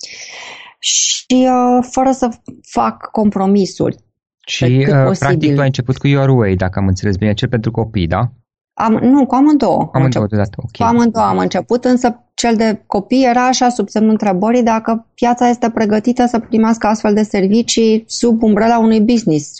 și 0.79 1.25
uh, 1.29 1.87
fără 1.91 2.11
să 2.11 2.29
fac 2.61 3.09
compromisuri. 3.11 4.04
Și 4.45 4.87
uh, 4.89 5.17
practic 5.19 5.53
tu 5.53 5.59
ai 5.59 5.65
început 5.65 5.97
cu 5.97 6.07
Your 6.07 6.29
Way, 6.29 6.55
dacă 6.55 6.79
am 6.79 6.87
înțeles 6.87 7.15
bine, 7.17 7.33
cel 7.33 7.49
pentru 7.49 7.71
copii, 7.71 8.07
da? 8.07 8.31
Am, 8.77 8.93
nu, 8.93 9.25
cu 9.25 9.35
amândouă. 9.35 9.89
Amândouă 9.93 10.25
deodată, 10.27 10.55
ok. 10.57 10.71
Cu 10.77 10.83
amândouă 10.83 11.25
am 11.25 11.37
început, 11.37 11.85
însă 11.85 12.19
cel 12.33 12.55
de 12.55 12.83
copii 12.85 13.25
era 13.29 13.47
așa 13.47 13.69
sub 13.69 13.89
semnul 13.89 14.11
întrebării 14.11 14.63
dacă 14.63 15.07
piața 15.13 15.49
este 15.49 15.69
pregătită 15.69 16.25
să 16.25 16.39
primească 16.39 16.87
astfel 16.87 17.13
de 17.13 17.23
servicii 17.23 18.03
sub 18.07 18.43
umbrela 18.43 18.79
unui 18.79 19.01
business, 19.01 19.51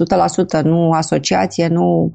100%, 0.60 0.62
nu 0.64 0.92
asociație, 0.92 1.68
nu 1.68 2.12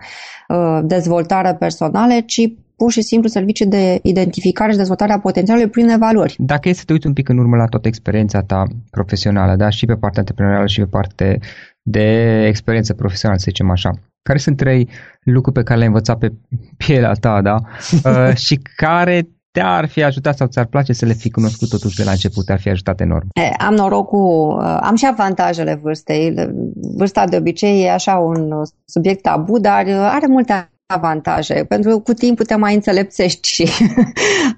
uh, 0.48 0.80
dezvoltare 0.82 1.54
personale, 1.54 2.20
ci 2.20 2.52
pur 2.76 2.90
și 2.90 3.02
simplu 3.02 3.28
servicii 3.28 3.66
de 3.66 3.98
identificare 4.02 4.70
și 4.70 4.76
dezvoltare 4.76 5.12
a 5.12 5.18
potențialului 5.18 5.70
prin 5.70 5.88
evaluări. 5.88 6.36
Dacă 6.38 6.68
e 6.68 6.72
să 6.72 6.82
te 6.86 6.92
uiți 6.92 7.06
un 7.06 7.12
pic 7.12 7.28
în 7.28 7.38
urmă 7.38 7.56
la 7.56 7.64
toată 7.64 7.88
experiența 7.88 8.42
ta 8.42 8.64
profesională, 8.90 9.56
da, 9.56 9.68
și 9.68 9.86
pe 9.86 9.94
partea 9.94 10.18
antreprenorială 10.18 10.66
și 10.66 10.80
pe 10.80 10.86
partea 10.86 11.38
de 11.82 12.44
experiență 12.46 12.94
profesională, 12.94 13.38
să 13.38 13.46
zicem 13.49 13.70
așa. 13.70 13.90
Care 14.22 14.38
sunt 14.38 14.56
trei 14.56 14.88
lucruri 15.25 15.56
pe 15.56 15.62
care 15.62 15.78
le-ai 15.78 15.88
învățat 15.88 16.18
pe 16.18 16.32
pielea 16.76 17.12
ta, 17.12 17.42
da? 17.42 17.56
uh, 18.10 18.37
și 18.37 18.60
care 18.76 19.28
te-ar 19.50 19.88
fi 19.88 20.02
ajutat 20.02 20.37
sau 20.37 20.46
ți-ar 20.46 20.66
place 20.66 20.92
să 20.92 21.06
le 21.06 21.12
fi 21.12 21.30
cunoscut 21.30 21.68
totuși 21.68 21.96
de 21.96 22.04
la 22.04 22.10
început, 22.10 22.44
te-ar 22.44 22.60
fi 22.60 22.68
ajutat 22.68 23.00
enorm? 23.00 23.28
E, 23.32 23.64
am 23.64 23.75
norocul, 23.75 24.58
uh, 24.58 24.78
am 24.80 24.94
și 24.94 25.06
avantajele 25.06 25.80
vârstei. 25.82 26.34
Vârsta 26.75 27.26
de 27.26 27.37
obicei 27.37 27.84
e 27.84 27.92
așa 27.92 28.16
un 28.16 28.62
subiect 28.84 29.22
tabu, 29.22 29.58
dar 29.58 29.87
uh, 29.87 29.92
are 29.94 30.26
multe 30.26 30.70
avantaje, 30.87 31.64
pentru 31.68 31.90
că 31.90 31.99
cu 31.99 32.12
timpul 32.12 32.44
te 32.44 32.54
mai 32.54 32.75
înțelepțești 32.75 33.49
și 33.49 33.62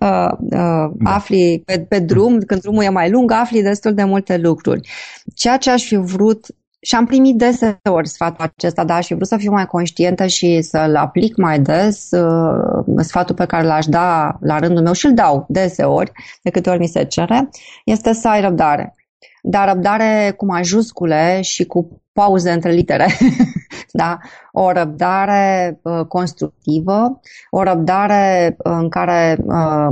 uh, 0.00 0.28
uh, 0.38 0.90
da. 0.90 1.10
afli 1.10 1.62
pe, 1.64 1.86
pe 1.88 1.98
drum, 1.98 2.38
când 2.38 2.60
drumul 2.60 2.82
e 2.82 2.88
mai 2.88 3.10
lung, 3.10 3.30
afli 3.30 3.62
destul 3.62 3.94
de 3.94 4.04
multe 4.04 4.36
lucruri. 4.36 4.88
Ceea 5.34 5.56
ce 5.56 5.70
aș 5.70 5.84
fi 5.84 5.96
vrut 5.96 6.46
și 6.82 6.94
am 6.94 7.06
primit 7.06 7.36
deseori 7.36 8.08
sfatul 8.08 8.44
acesta, 8.56 8.84
dar 8.84 8.96
aș 8.96 9.06
fi 9.06 9.14
vrut 9.14 9.26
să 9.26 9.36
fiu 9.36 9.50
mai 9.50 9.66
conștientă 9.66 10.26
și 10.26 10.62
să-l 10.62 10.96
aplic 10.96 11.36
mai 11.36 11.60
des, 11.60 12.10
uh, 12.10 12.84
sfatul 12.96 13.34
pe 13.34 13.46
care 13.46 13.66
l-aș 13.66 13.86
da 13.86 14.36
la 14.40 14.58
rândul 14.58 14.82
meu 14.82 14.92
și 14.92 15.06
îl 15.06 15.14
dau 15.14 15.46
deseori, 15.48 16.12
de 16.42 16.50
câte 16.50 16.70
ori 16.70 16.78
mi 16.78 16.86
se 16.86 17.04
cere, 17.04 17.48
este 17.84 18.12
să 18.12 18.28
ai 18.28 18.40
răbdare. 18.40 18.94
Dar 19.42 19.68
răbdare 19.68 20.34
cu 20.36 20.44
majuscule 20.44 21.40
și 21.40 21.64
cu 21.64 22.01
pauze 22.12 22.50
între 22.50 22.70
litere. 22.70 23.06
da? 23.92 24.18
O 24.52 24.72
răbdare 24.72 25.78
uh, 25.82 26.06
constructivă, 26.08 27.20
o 27.50 27.62
răbdare 27.62 28.56
în 28.58 28.88
care 28.88 29.38
uh, 29.44 29.88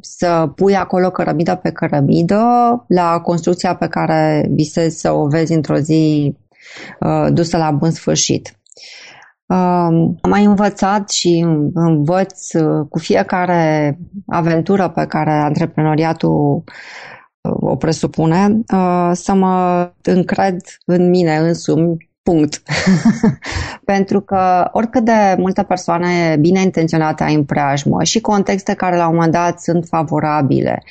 să 0.00 0.52
pui 0.54 0.76
acolo 0.76 1.10
cărămidă 1.10 1.54
pe 1.54 1.70
cărămidă 1.70 2.44
la 2.88 3.20
construcția 3.20 3.74
pe 3.74 3.88
care 3.88 4.48
visezi 4.50 5.00
să 5.00 5.12
o 5.12 5.26
vezi 5.26 5.52
într-o 5.52 5.76
zi 5.76 6.34
uh, 7.00 7.26
dusă 7.32 7.56
la 7.56 7.70
bun 7.70 7.90
sfârșit. 7.90 8.58
Uh, 9.46 9.56
am 10.20 10.28
mai 10.28 10.44
învățat 10.44 11.10
și 11.10 11.46
învăț 11.74 12.52
uh, 12.52 12.86
cu 12.88 12.98
fiecare 12.98 13.98
aventură 14.26 14.88
pe 14.88 15.06
care 15.06 15.30
antreprenoriatul 15.30 16.64
o 17.50 17.76
presupune, 17.76 18.58
uh, 18.72 19.10
să 19.12 19.34
mă 19.34 19.88
încred 20.02 20.60
în 20.84 21.08
mine 21.08 21.36
însumi 21.36 21.96
Punct. 22.22 22.62
Pentru 23.84 24.20
că 24.20 24.68
oricât 24.72 25.04
de 25.04 25.34
multe 25.38 25.62
persoane 25.62 26.36
bine 26.40 26.60
intenționate 26.60 27.22
ai 27.22 27.34
în 27.34 27.44
preajmă 27.44 28.02
și 28.02 28.20
contexte 28.20 28.74
care 28.74 28.96
la 28.96 29.08
un 29.08 29.14
moment 29.14 29.32
dat 29.32 29.60
sunt 29.60 29.86
favorabile 29.86 30.82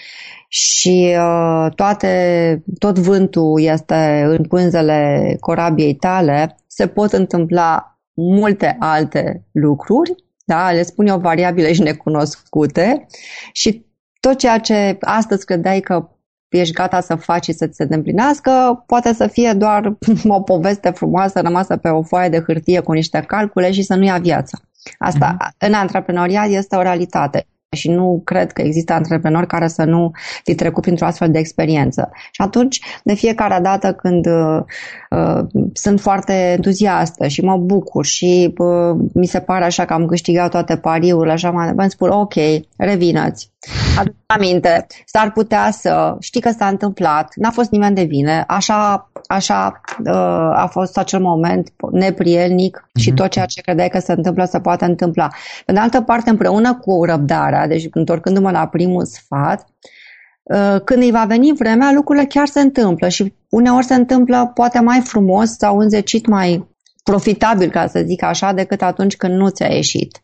și 0.47 1.15
uh, 1.17 1.71
toate, 1.75 2.63
tot 2.79 2.99
vântul 2.99 3.61
este 3.61 4.23
în 4.27 4.43
pânzele 4.43 5.37
corabiei 5.39 5.93
tale, 5.93 6.55
se 6.67 6.87
pot 6.87 7.11
întâmpla 7.11 7.99
multe 8.13 8.75
alte 8.79 9.45
lucruri, 9.51 10.15
da? 10.45 10.71
le 10.71 10.83
spun 10.83 11.07
eu 11.07 11.19
variabile 11.19 11.73
și 11.73 11.81
necunoscute 11.81 13.05
și 13.51 13.85
tot 14.19 14.37
ceea 14.37 14.57
ce 14.57 14.97
astăzi 15.01 15.45
credeai 15.45 15.79
că 15.79 16.09
ești 16.49 16.73
gata 16.73 16.99
să 16.99 17.15
faci 17.15 17.43
și 17.43 17.53
să 17.53 17.67
ți 17.67 17.75
se 17.75 17.83
îndeplinească, 17.83 18.83
poate 18.85 19.13
să 19.13 19.27
fie 19.27 19.53
doar 19.53 19.97
o 20.27 20.41
poveste 20.41 20.89
frumoasă 20.89 21.39
rămasă 21.39 21.77
pe 21.77 21.89
o 21.89 22.03
foaie 22.03 22.29
de 22.29 22.43
hârtie 22.47 22.79
cu 22.79 22.91
niște 22.91 23.23
calcule 23.27 23.71
și 23.71 23.81
să 23.81 23.95
nu 23.95 24.03
ia 24.03 24.17
viața. 24.17 24.57
Asta 24.97 25.35
mm-hmm. 25.35 25.57
în 25.57 25.73
antreprenoriat 25.73 26.49
este 26.49 26.75
o 26.75 26.81
realitate 26.81 27.45
și 27.75 27.89
nu 27.89 28.21
cred 28.23 28.51
că 28.51 28.61
există 28.61 28.93
antreprenori 28.93 29.47
care 29.47 29.67
să 29.67 29.83
nu 29.83 30.11
fi 30.43 30.55
trecut 30.55 30.81
printr-o 30.81 31.05
astfel 31.05 31.31
de 31.31 31.39
experiență. 31.39 32.11
Și 32.31 32.41
atunci, 32.41 32.79
de 33.03 33.13
fiecare 33.13 33.59
dată 33.61 33.93
când 33.93 34.25
uh, 34.25 34.59
uh, 35.09 35.45
sunt 35.73 36.01
foarte 36.01 36.33
entuziastă 36.33 37.27
și 37.27 37.41
mă 37.41 37.57
bucur 37.57 38.05
și 38.05 38.53
uh, 38.57 38.97
mi 39.13 39.25
se 39.25 39.39
pare 39.39 39.63
așa 39.63 39.85
că 39.85 39.93
am 39.93 40.05
câștigat 40.05 40.51
toate 40.51 40.77
pariurile, 40.77 41.31
așa 41.31 41.51
mai 41.51 41.67
departe, 41.67 41.91
spun 41.91 42.09
ok, 42.09 42.33
revinăți. 42.77 43.53
Aduc 43.97 44.13
aminte, 44.25 44.85
s-ar 45.05 45.31
putea 45.31 45.71
să 45.71 46.15
știi 46.19 46.41
că 46.41 46.49
s-a 46.49 46.67
întâmplat, 46.67 47.33
n-a 47.35 47.49
fost 47.49 47.71
nimeni 47.71 47.95
de 47.95 48.03
vine, 48.03 48.43
așa, 48.47 49.11
așa 49.27 49.81
uh, 50.05 50.13
a 50.53 50.67
fost 50.71 50.97
acel 50.97 51.19
moment 51.19 51.73
neprielnic 51.91 52.77
mm-hmm. 52.77 53.01
și 53.01 53.07
mhm. 53.07 53.17
tot 53.17 53.29
ceea 53.29 53.45
ce 53.45 53.61
credeai 53.61 53.89
că 53.89 53.99
se 53.99 54.11
întâmplă 54.11 54.45
să 54.45 54.59
poate 54.59 54.85
întâmpla. 54.85 55.27
Pe 55.65 55.71
de 55.71 55.79
altă 55.79 56.01
parte, 56.01 56.29
împreună 56.29 56.75
cu 56.75 57.03
răbdarea, 57.03 57.67
deci 57.67 57.87
întorcându-mă 57.91 58.51
la 58.51 58.67
primul 58.67 59.05
sfat, 59.05 59.65
uh, 60.43 60.81
când 60.83 61.01
îi 61.01 61.11
va 61.11 61.25
veni 61.27 61.53
vremea, 61.53 61.91
lucrurile 61.91 62.25
chiar 62.25 62.47
se 62.47 62.59
întâmplă 62.59 63.07
și 63.07 63.33
uneori 63.49 63.85
se 63.85 63.95
întâmplă 63.95 64.51
poate 64.53 64.79
mai 64.79 65.01
frumos 65.01 65.49
sau 65.57 65.77
înzecit 65.77 66.27
mai 66.27 66.67
profitabil, 67.03 67.69
ca 67.69 67.87
să 67.87 68.01
zic 68.05 68.23
așa, 68.23 68.53
decât 68.53 68.81
atunci 68.81 69.15
când 69.15 69.33
nu 69.33 69.49
ți-a 69.49 69.67
ieșit. 69.73 70.19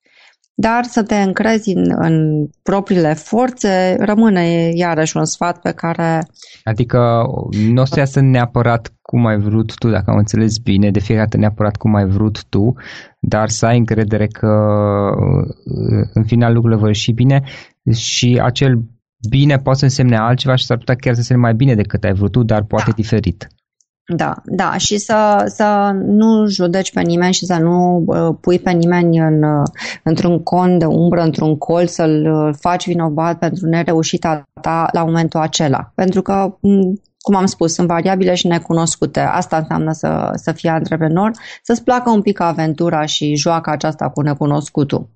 Dar 0.53 0.83
să 0.83 1.03
te 1.03 1.15
încrezi 1.15 1.69
în, 1.69 1.83
în 1.95 2.45
propriile 2.63 3.13
forțe 3.13 3.95
rămâne 3.99 4.69
iarăși 4.73 5.17
un 5.17 5.25
sfat 5.25 5.59
pe 5.59 5.71
care... 5.71 6.27
Adică 6.63 7.23
nu 7.71 7.81
o 7.81 7.85
să 7.85 7.99
iasă 7.99 8.19
neapărat 8.21 8.93
cum 9.01 9.25
ai 9.25 9.37
vrut 9.39 9.75
tu, 9.75 9.89
dacă 9.89 10.11
am 10.11 10.17
înțeles 10.17 10.57
bine, 10.57 10.91
de 10.91 10.99
fiecare 10.99 11.25
dată 11.25 11.37
neapărat 11.37 11.75
cum 11.75 11.95
ai 11.95 12.05
vrut 12.05 12.45
tu, 12.45 12.73
dar 13.19 13.49
să 13.49 13.65
ai 13.65 13.77
încredere 13.77 14.27
că 14.27 14.47
în 16.13 16.23
final 16.25 16.53
lucrurile 16.53 16.79
vor 16.79 16.87
ieși 16.87 17.11
bine 17.11 17.43
și 17.93 18.39
acel 18.43 18.81
bine 19.29 19.57
poate 19.57 19.79
să 19.79 19.85
însemne 19.85 20.17
altceva 20.17 20.55
și 20.55 20.65
s-ar 20.65 20.77
putea 20.77 20.95
chiar 20.95 21.13
să 21.13 21.19
însemne 21.19 21.41
mai 21.41 21.53
bine 21.53 21.75
decât 21.75 22.03
ai 22.03 22.13
vrut 22.13 22.31
tu, 22.31 22.43
dar 22.43 22.63
poate 22.63 22.89
da. 22.89 22.95
diferit. 22.95 23.47
Da, 24.15 24.33
da, 24.45 24.77
și 24.77 24.97
să, 24.97 25.43
să 25.47 25.91
nu 26.05 26.47
judeci 26.47 26.93
pe 26.93 27.01
nimeni 27.01 27.33
și 27.33 27.45
să 27.45 27.57
nu 27.57 28.03
uh, 28.05 28.35
pui 28.41 28.59
pe 28.59 28.71
nimeni 28.71 29.17
în, 29.17 29.43
uh, 29.43 29.67
într-un 30.03 30.43
con 30.43 30.77
de 30.77 30.85
umbră, 30.85 31.21
într-un 31.21 31.57
colț, 31.57 31.91
să-l 31.91 32.31
uh, 32.33 32.55
faci 32.59 32.87
vinovat 32.87 33.37
pentru 33.37 33.65
nereușita 33.65 34.43
ta 34.61 34.89
la 34.91 35.03
momentul 35.03 35.39
acela. 35.39 35.91
Pentru 35.95 36.21
că, 36.21 36.57
mm, 36.59 37.01
cum 37.19 37.35
am 37.35 37.45
spus, 37.45 37.73
sunt 37.73 37.87
variabile 37.87 38.33
și 38.33 38.47
necunoscute. 38.47 39.19
Asta 39.19 39.57
înseamnă 39.57 39.91
să, 39.91 40.29
să 40.35 40.51
fii 40.51 40.69
antreprenor, 40.69 41.31
să-ți 41.63 41.83
placă 41.83 42.09
un 42.09 42.21
pic 42.21 42.39
aventura 42.39 43.05
și 43.05 43.35
joaca 43.35 43.71
aceasta 43.71 44.09
cu 44.09 44.21
necunoscutul. 44.21 45.09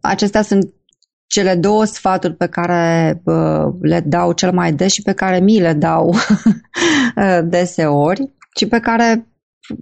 Acestea 0.00 0.42
sunt 0.42 0.72
cele 1.34 1.54
două 1.54 1.84
sfaturi 1.84 2.34
pe 2.34 2.46
care 2.46 3.20
uh, 3.24 3.66
le 3.80 4.00
dau 4.00 4.32
cel 4.32 4.52
mai 4.52 4.72
des 4.72 4.92
și 4.92 5.02
pe 5.02 5.12
care 5.12 5.38
mi 5.38 5.60
le 5.60 5.72
dau 5.72 6.08
uh, 6.08 7.38
deseori 7.54 8.32
și 8.56 8.68
pe 8.68 8.80
care 8.80 9.28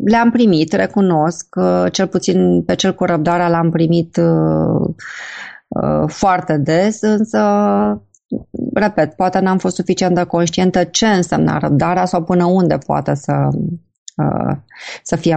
le-am 0.04 0.30
primit, 0.30 0.72
recunosc, 0.72 1.46
uh, 1.56 1.92
cel 1.92 2.06
puțin 2.06 2.62
pe 2.62 2.74
cel 2.74 2.94
cu 2.94 3.04
răbdarea 3.04 3.48
l-am 3.48 3.70
primit 3.70 4.16
uh, 4.16 4.94
uh, 5.68 6.08
foarte 6.08 6.56
des, 6.56 7.00
însă 7.00 7.40
repet, 8.74 9.14
poate 9.14 9.38
n-am 9.38 9.58
fost 9.58 9.74
suficient 9.74 10.14
de 10.14 10.24
conștientă 10.24 10.84
ce 10.84 11.06
înseamnă 11.06 11.58
răbdarea 11.60 12.04
sau 12.04 12.22
până 12.22 12.44
unde 12.44 12.78
poate 12.86 13.14
să, 13.14 13.48
uh, 14.16 14.56
să 15.02 15.16
fie 15.16 15.36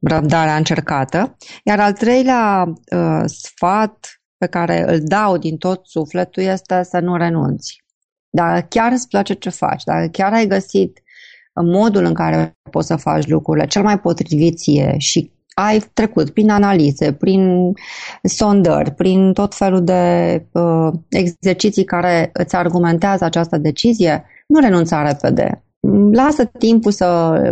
răbdarea 0.00 0.56
încercată. 0.56 1.36
Iar 1.64 1.80
al 1.80 1.92
treilea 1.92 2.72
uh, 2.96 3.22
sfat 3.24 4.19
pe 4.40 4.46
care 4.46 4.84
îl 4.92 5.00
dau 5.02 5.36
din 5.36 5.56
tot 5.56 5.86
sufletul 5.86 6.42
este 6.42 6.82
să 6.82 6.98
nu 6.98 7.16
renunți. 7.16 7.82
Dacă 8.30 8.66
chiar 8.68 8.92
îți 8.92 9.08
place 9.08 9.34
ce 9.34 9.50
faci, 9.50 9.84
dacă 9.84 10.06
chiar 10.06 10.32
ai 10.32 10.46
găsit 10.46 11.02
modul 11.54 12.04
în 12.04 12.14
care 12.14 12.56
poți 12.70 12.86
să 12.86 12.96
faci 12.96 13.26
lucrurile 13.26 13.66
cel 13.66 13.82
mai 13.82 14.00
potrivit 14.00 14.58
ție 14.58 14.94
și 14.98 15.30
ai 15.54 15.78
trecut 15.92 16.30
prin 16.30 16.50
analize, 16.50 17.12
prin 17.12 17.72
sondări, 18.22 18.90
prin 18.90 19.32
tot 19.32 19.54
felul 19.54 19.84
de 19.84 20.46
uh, 20.52 20.92
exerciții 21.08 21.84
care 21.84 22.30
îți 22.32 22.56
argumentează 22.56 23.24
această 23.24 23.58
decizie, 23.58 24.24
nu 24.46 24.60
renunța 24.60 25.02
repede. 25.02 25.64
Lasă 26.12 26.44
timpul 26.44 26.92
să 26.92 27.06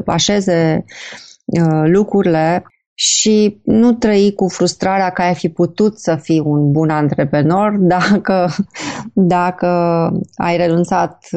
așeze 0.06 0.84
uh, 1.44 1.82
lucrurile 1.84 2.64
și 3.00 3.60
nu 3.64 3.92
trăi 3.92 4.32
cu 4.34 4.48
frustrarea 4.48 5.10
că 5.10 5.22
ai 5.22 5.34
fi 5.34 5.48
putut 5.48 5.98
să 5.98 6.16
fii 6.16 6.40
un 6.40 6.72
bun 6.72 6.90
antreprenor 6.90 7.76
dacă, 7.78 8.48
dacă 9.14 9.66
ai 10.34 10.56
renunțat, 10.56 11.28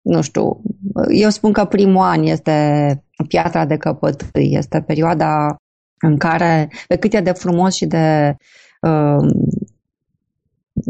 nu 0.00 0.22
știu, 0.22 0.60
eu 1.08 1.28
spun 1.30 1.52
că 1.52 1.64
primul 1.64 2.02
an 2.02 2.22
este 2.22 3.04
piatra 3.28 3.66
de 3.66 3.76
căpătâi, 3.76 4.54
este 4.54 4.80
perioada 4.80 5.56
în 6.00 6.16
care, 6.16 6.70
pe 6.86 6.96
cât 6.96 7.14
e 7.14 7.20
de 7.20 7.32
frumos 7.32 7.74
și 7.74 7.86
de 7.86 8.36
uh, 8.80 9.28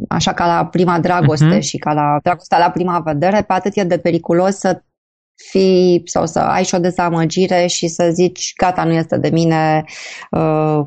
așa 0.09 0.33
ca 0.33 0.47
la 0.47 0.67
prima 0.67 1.01
dragoste 1.01 1.57
uh-huh. 1.57 1.63
și 1.63 1.77
ca 1.77 1.93
la 1.93 2.19
dragostea 2.23 2.59
la 2.59 2.71
prima 2.71 3.01
vedere, 3.01 3.43
pe 3.43 3.53
atât 3.53 3.77
e 3.77 3.85
de 3.85 3.99
periculos 3.99 4.57
să 4.57 4.83
fi 5.49 6.03
sau 6.05 6.27
să 6.27 6.39
ai 6.39 6.65
și 6.65 6.75
o 6.75 6.79
dezamăgire 6.79 7.67
și 7.67 7.89
să 7.89 8.11
zici 8.13 8.53
gata, 8.57 8.85
nu 8.85 8.93
este 8.93 9.19
de 9.19 9.29
mine, 9.29 9.85
uh, 10.31 10.81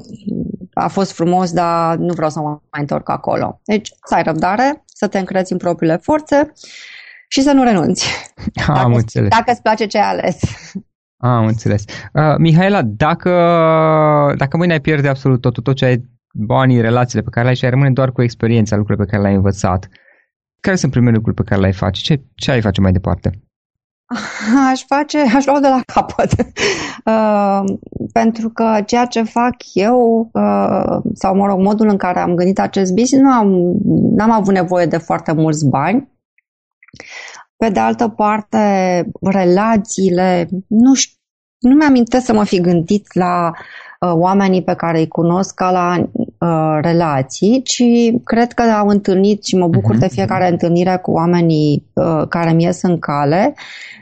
a 0.73 0.87
fost 0.87 1.11
frumos, 1.11 1.51
dar 1.51 1.95
nu 1.95 2.13
vreau 2.13 2.29
să 2.29 2.39
mă 2.39 2.49
mai 2.49 2.81
întorc 2.81 3.09
acolo. 3.09 3.61
Deci 3.63 3.89
să 4.05 4.15
ai 4.15 4.23
răbdare, 4.23 4.83
să 4.85 5.07
te 5.07 5.19
încrezi 5.19 5.51
în 5.51 5.57
propriile 5.57 5.97
forțe 6.01 6.51
și 7.27 7.41
să 7.41 7.51
nu 7.51 7.63
renunți. 7.63 8.07
Am 8.67 8.73
dacă, 8.75 8.87
înțeles. 8.87 9.29
Dacă 9.29 9.51
îți 9.51 9.61
place 9.61 9.85
ce 9.85 9.97
ai 9.97 10.09
ales. 10.09 10.39
Am 11.17 11.45
înțeles. 11.45 11.83
Uh, 12.13 12.35
Mihaela, 12.37 12.81
dacă, 12.81 13.29
dacă 14.37 14.57
mâine 14.57 14.73
ai 14.73 14.81
pierde 14.81 15.07
absolut 15.07 15.41
tot, 15.41 15.63
tot 15.63 15.75
ce 15.75 15.85
ai, 15.85 16.11
banii, 16.33 16.81
relațiile 16.81 17.23
pe 17.23 17.29
care 17.29 17.43
le 17.43 17.49
ai 17.49 17.55
și 17.55 17.65
ai 17.65 17.69
rămâne 17.69 17.91
doar 17.91 18.11
cu 18.11 18.21
experiența, 18.21 18.75
lucrurile 18.75 19.05
pe 19.05 19.11
care 19.11 19.23
le-ai 19.23 19.35
învățat, 19.35 19.87
care 20.59 20.75
sunt 20.75 20.91
primele 20.91 21.15
lucruri 21.15 21.35
pe 21.35 21.43
care 21.43 21.59
le-ai 21.59 21.73
face? 21.73 22.01
Ce, 22.01 22.23
ce 22.35 22.51
ai 22.51 22.61
face 22.61 22.81
mai 22.81 22.91
departe? 22.91 23.43
Aș 24.69 24.83
face, 24.87 25.19
aș 25.35 25.45
lua 25.45 25.59
de 25.59 25.67
la 25.67 25.81
capăt. 25.93 26.31
Uh, 27.05 27.63
pentru 28.13 28.49
că 28.49 28.81
ceea 28.85 29.05
ce 29.05 29.23
fac 29.23 29.55
eu, 29.73 30.29
uh, 30.33 31.01
sau 31.13 31.35
mă 31.35 31.45
rog, 31.45 31.59
modul 31.59 31.87
în 31.87 31.97
care 31.97 32.19
am 32.19 32.35
gândit 32.35 32.59
acest 32.59 32.93
business, 32.93 33.23
nu 33.23 33.31
am, 33.31 33.75
n-am 34.15 34.31
avut 34.31 34.53
nevoie 34.53 34.85
de 34.85 34.97
foarte 34.97 35.31
mulți 35.31 35.67
bani. 35.67 36.11
Pe 37.57 37.69
de 37.69 37.79
altă 37.79 38.07
parte, 38.07 39.05
relațiile, 39.21 40.49
nu 40.67 40.93
știu, 40.93 41.17
nu 41.59 41.75
mi-am 41.75 42.03
să 42.19 42.33
mă 42.33 42.43
fi 42.43 42.61
gândit 42.61 43.13
la 43.13 43.51
uh, 43.99 44.11
oamenii 44.13 44.63
pe 44.63 44.75
care 44.75 44.99
îi 44.99 45.07
cunosc 45.07 45.53
ca 45.53 45.71
la 45.71 46.09
uh, 46.43 46.77
relații, 46.81 47.61
ci 47.63 47.83
cred 48.23 48.51
că 48.51 48.61
am 48.61 48.87
întâlnit 48.87 49.45
și 49.45 49.55
mă 49.55 49.67
bucur 49.67 49.95
uh-huh. 49.95 49.99
de 49.99 50.07
fiecare 50.07 50.49
întâlnire 50.49 50.97
cu 51.01 51.11
oamenii 51.11 51.91
uh, 51.93 52.27
care 52.29 52.51
mi 52.51 52.63
ies 52.63 52.81
în 52.81 52.99
cale 52.99 53.53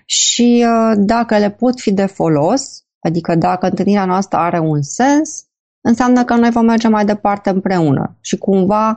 și 0.05 0.65
uh, 0.67 0.93
dacă 0.97 1.37
le 1.37 1.49
pot 1.49 1.79
fi 1.79 1.91
de 1.91 2.05
folos, 2.05 2.83
adică 2.99 3.35
dacă 3.35 3.65
întâlnirea 3.65 4.05
noastră 4.05 4.39
are 4.39 4.59
un 4.59 4.81
sens, 4.81 5.45
înseamnă 5.81 6.23
că 6.23 6.35
noi 6.35 6.49
vom 6.49 6.65
merge 6.65 6.87
mai 6.87 7.05
departe 7.05 7.49
împreună 7.49 8.17
și 8.21 8.37
cumva, 8.37 8.95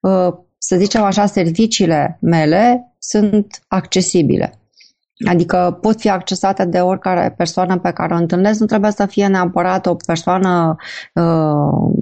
uh, 0.00 0.34
să 0.58 0.76
zicem 0.76 1.02
așa, 1.02 1.26
serviciile 1.26 2.18
mele 2.20 2.94
sunt 2.98 3.64
accesibile. 3.68 4.58
Adică 5.28 5.78
pot 5.80 6.00
fi 6.00 6.10
accesate 6.10 6.64
de 6.64 6.78
oricare 6.78 7.34
persoană 7.36 7.78
pe 7.78 7.90
care 7.90 8.14
o 8.14 8.16
întâlnesc, 8.16 8.60
nu 8.60 8.66
trebuie 8.66 8.90
să 8.90 9.06
fie 9.06 9.26
neapărat 9.26 9.86
o 9.86 9.94
persoană 9.94 10.76
uh, 11.14 11.94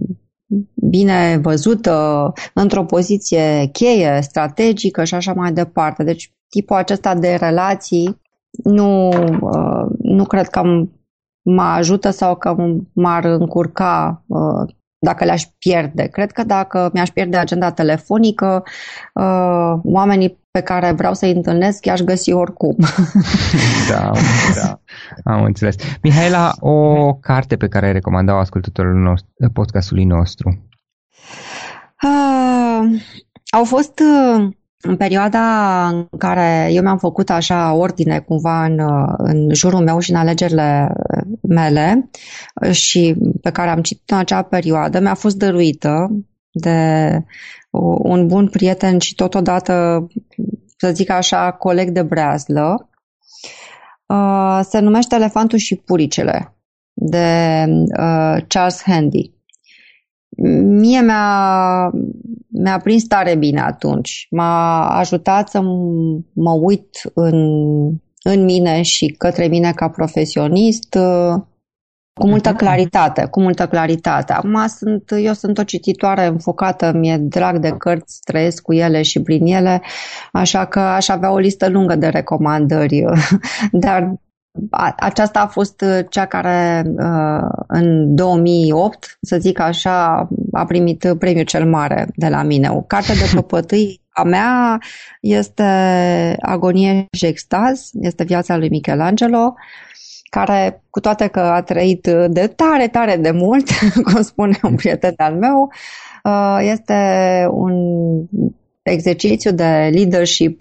bine 0.75 1.39
văzută, 1.43 2.33
într-o 2.55 2.85
poziție 2.85 3.69
cheie, 3.73 4.21
strategică 4.21 5.05
și 5.05 5.15
așa 5.15 5.33
mai 5.33 5.53
departe. 5.53 6.05
Deci 6.05 6.33
tipul 6.49 6.77
acesta 6.77 7.15
de 7.15 7.35
relații 7.35 8.21
nu, 8.65 9.09
uh, 9.41 9.87
nu 9.99 10.25
cred 10.25 10.49
că 10.49 10.63
mă 11.43 11.63
ajută 11.63 12.11
sau 12.11 12.37
că 12.37 12.57
m-ar 12.93 13.25
încurca 13.25 14.25
uh, 14.27 14.75
dacă 14.99 15.25
le-aș 15.25 15.45
pierde. 15.59 16.03
Cred 16.03 16.33
că 16.33 16.45
dacă 16.45 16.91
mi-aș 16.93 17.09
pierde 17.09 17.37
agenda 17.37 17.71
telefonică, 17.71 18.63
uh, 19.15 19.73
oamenii 19.83 20.42
pe 20.53 20.61
care 20.61 20.93
vreau 20.93 21.15
să-i 21.15 21.33
întâlnesc 21.33 21.85
i-aș 21.85 22.01
găsi 22.01 22.33
oricum. 22.33 22.77
da, 23.91 24.11
da, 24.55 24.81
am 25.25 25.43
înțeles. 25.43 25.75
Mihaela, 26.03 26.53
o 26.61 27.15
carte 27.15 27.57
pe 27.57 27.69
care 27.69 27.87
ai 27.87 27.93
recomandat-o 27.93 28.39
ascultătorul 28.39 28.95
nostru, 28.95 29.51
podcastului 29.53 30.05
nostru? 30.05 30.69
Uh, 32.03 33.01
au 33.51 33.65
fost 33.65 34.01
uh, 34.01 34.49
în 34.81 34.97
perioada 34.97 35.87
în 35.89 36.07
care 36.19 36.69
eu 36.73 36.83
mi-am 36.83 36.99
făcut 36.99 37.31
așa 37.31 37.73
ordine 37.73 38.19
cumva 38.19 38.65
în, 38.65 38.81
în 39.17 39.55
jurul 39.55 39.81
meu 39.81 39.99
și 39.99 40.11
în 40.11 40.17
alegerile 40.17 40.93
mele 41.41 42.11
și 42.71 43.17
pe 43.43 43.51
care 43.51 43.71
am 43.71 43.81
citit 43.81 44.11
în 44.11 44.19
acea 44.19 44.43
perioadă, 44.43 45.01
mi-a 45.01 45.15
fost 45.15 45.37
dăruită 45.37 46.11
de 46.53 47.19
un 48.03 48.27
bun 48.27 48.49
prieten 48.49 48.99
și 48.99 49.15
totodată, 49.15 50.07
să 50.77 50.91
zic 50.93 51.11
așa, 51.11 51.53
coleg 51.53 51.91
de 51.91 52.03
breazlă. 52.03 52.91
Uh, 54.07 54.61
se 54.63 54.79
numește 54.79 55.15
Elefantul 55.15 55.59
și 55.59 55.77
puricele 55.77 56.57
de 56.93 57.65
uh, 57.99 58.43
Charles 58.49 58.83
Handy. 58.83 59.31
Mie 60.63 61.01
mi-a, 61.01 61.91
mi-a 62.49 62.79
prins 62.83 63.05
tare 63.05 63.35
bine 63.35 63.61
atunci. 63.61 64.27
M-a 64.31 64.89
ajutat 64.89 65.49
să 65.49 65.61
mă 66.33 66.53
uit 66.63 67.01
în, 67.15 67.37
în 68.23 68.45
mine 68.45 68.83
și 68.83 69.07
către 69.07 69.47
mine 69.47 69.73
ca 69.73 69.89
profesionist 69.89 70.95
uh, 70.95 71.43
cu 72.21 72.27
multă 72.27 72.49
mhm. 72.49 72.59
claritate, 72.59 73.27
cu 73.31 73.41
multă 73.41 73.69
claritate. 73.69 74.33
Acum 74.33 74.67
sunt, 74.67 75.11
eu 75.17 75.33
sunt 75.33 75.59
o 75.59 75.63
cititoare 75.63 76.27
înfocată, 76.27 76.93
mi-e 76.95 77.17
drag 77.17 77.59
de 77.59 77.71
cărți, 77.79 78.21
trăiesc 78.25 78.63
cu 78.63 78.73
ele 78.73 79.03
și 79.03 79.23
prin 79.23 79.47
ele, 79.47 79.83
așa 80.33 80.65
că 80.65 80.81
aș 80.81 81.09
avea 81.09 81.33
o 81.33 81.39
listă 81.39 81.69
lungă 81.69 81.97
de 81.97 82.09
recomandări, 82.09 83.05
dar 83.73 84.15
aceasta 84.97 85.41
a 85.41 85.47
fost 85.47 85.81
uh, 85.81 85.99
cea 86.09 86.27
care 86.27 86.83
uh, 86.87 87.49
în 87.67 88.15
2008, 88.15 89.19
să 89.21 89.37
zic 89.39 89.59
așa, 89.61 90.29
a 90.53 90.65
primit 90.65 91.15
premiul 91.19 91.45
cel 91.45 91.71
mare 91.71 92.09
de 92.17 92.29
la 92.29 92.43
mine. 92.43 92.69
O 92.69 92.81
carte 92.81 93.13
de 93.13 93.31
căpătâi 93.35 94.01
a 94.11 94.23
mea 94.23 94.79
este 95.21 95.63
Agonie 96.41 97.07
și 97.13 97.27
extaz, 97.27 97.91
este 98.01 98.25
viața 98.25 98.57
lui 98.57 98.69
Michelangelo, 98.69 99.55
care, 100.37 100.83
cu 100.91 101.01
toate 101.01 101.27
că 101.27 101.41
a 101.41 101.63
trăit 101.63 102.09
de 102.29 102.47
tare, 102.47 102.89
tare 102.89 103.17
de 103.17 103.31
mult, 103.31 103.69
cum 104.07 104.23
spune 104.23 104.59
un 104.63 104.75
prieten 104.75 105.15
al 105.17 105.35
meu, 105.35 105.73
uh, 106.25 106.59
este 106.61 106.95
un 107.51 107.75
exercițiu 108.83 109.51
de 109.53 109.91
leadership 109.93 110.61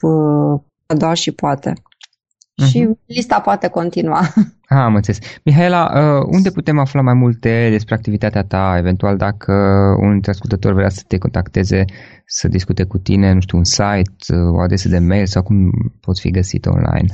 doar 0.87 1.17
și 1.17 1.31
poate. 1.31 1.73
Uh-huh. 1.73 2.67
Și 2.67 2.89
lista 3.05 3.39
poate 3.39 3.67
continua. 3.67 4.21
Ha, 4.67 4.83
am 4.87 4.95
înțeles. 4.95 5.19
Mihaela, 5.43 5.91
uh, 5.95 6.25
unde 6.31 6.49
putem 6.49 6.79
afla 6.79 7.01
mai 7.01 7.13
multe 7.13 7.67
despre 7.69 7.95
activitatea 7.95 8.43
ta, 8.43 8.75
eventual 8.77 9.17
dacă 9.17 9.53
un 9.99 10.11
dintre 10.11 10.31
ascultători 10.31 10.75
vrea 10.75 10.89
să 10.89 11.03
te 11.07 11.17
contacteze, 11.17 11.85
să 12.25 12.47
discute 12.47 12.83
cu 12.83 12.97
tine, 12.97 13.33
nu 13.33 13.41
știu, 13.41 13.57
un 13.57 13.63
site, 13.63 14.33
uh, 14.33 14.53
o 14.53 14.59
adresă 14.59 14.89
de 14.89 14.99
mail 14.99 15.25
sau 15.25 15.43
cum 15.43 15.71
poți 15.99 16.21
fi 16.21 16.31
găsit 16.31 16.65
online? 16.65 17.13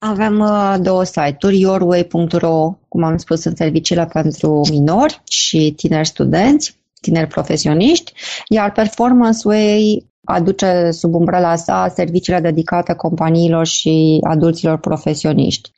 Avem 0.00 0.38
uh, 0.40 0.74
două 0.80 1.04
site-uri, 1.04 1.60
yourway.ro, 1.60 2.72
cum 2.88 3.02
am 3.02 3.16
spus, 3.16 3.40
sunt 3.40 3.56
serviciile 3.56 4.06
pentru 4.12 4.60
minori 4.70 5.22
și 5.28 5.72
tineri 5.76 6.06
studenți, 6.06 6.76
tineri 7.00 7.26
profesioniști, 7.26 8.12
iar 8.48 8.72
Performance 8.72 9.48
Way 9.48 10.06
aduce 10.24 10.90
sub 10.90 11.14
umbrela 11.14 11.56
sa 11.56 11.92
serviciile 11.94 12.40
dedicate 12.40 12.94
companiilor 12.94 13.66
și 13.66 14.18
adulților 14.22 14.78
profesioniști. 14.78 15.70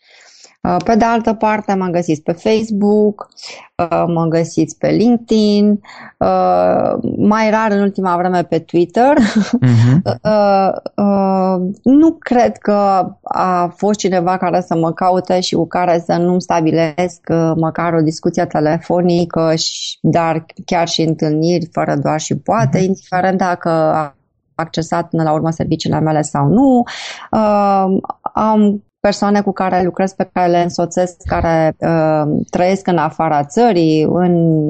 Uh, 0.69 0.77
pe 0.85 0.97
de 0.97 1.05
altă 1.05 1.33
parte, 1.33 1.75
mă 1.75 1.87
găsiți 1.87 2.23
pe 2.23 2.33
Facebook, 2.33 3.29
uh, 3.77 4.05
mă 4.07 4.25
găsiți 4.25 4.79
pe 4.79 4.89
LinkedIn, 4.89 5.81
uh, 6.19 6.93
mai 7.17 7.51
rar 7.51 7.71
în 7.71 7.81
ultima 7.81 8.17
vreme 8.17 8.43
pe 8.43 8.59
Twitter. 8.59 9.17
Uh-huh. 9.17 10.19
Nu 11.83 12.13
cred 12.19 12.57
că 12.57 13.09
a 13.23 13.73
fost 13.77 13.99
cineva 13.99 14.37
care 14.37 14.61
să 14.61 14.77
mă 14.77 14.93
caute 14.93 15.41
și 15.41 15.55
cu 15.55 15.67
care 15.67 16.03
să 16.07 16.17
nu-mi 16.17 16.41
stabilesc 16.41 17.21
măcar 17.57 17.93
o 17.93 18.01
discuție 18.01 18.45
telefonică, 18.45 19.55
dar 20.01 20.47
chiar 20.65 20.89
și 20.89 21.03
întâlniri 21.03 21.69
fără 21.73 21.97
doar 21.97 22.21
și 22.21 22.37
poate, 22.37 22.79
uh-huh. 22.79 22.85
indiferent 22.85 23.39
dacă 23.39 23.71
accesat 24.55 25.09
până 25.09 25.23
la 25.23 25.33
urmă 25.33 25.51
serviciile 25.51 26.01
mele 26.01 26.23
sau 26.23 26.47
nu. 26.47 26.83
Uh, 27.31 27.99
am 28.35 28.83
persoane 29.01 29.41
cu 29.41 29.53
care 29.53 29.83
lucrez, 29.83 30.13
pe 30.13 30.31
care 30.33 30.51
le 30.51 30.63
însoțesc, 30.63 31.17
care 31.25 31.77
uh, 31.79 32.23
trăiesc 32.51 32.87
în 32.87 32.97
afara 32.97 33.45
țării, 33.45 34.03
în 34.03 34.65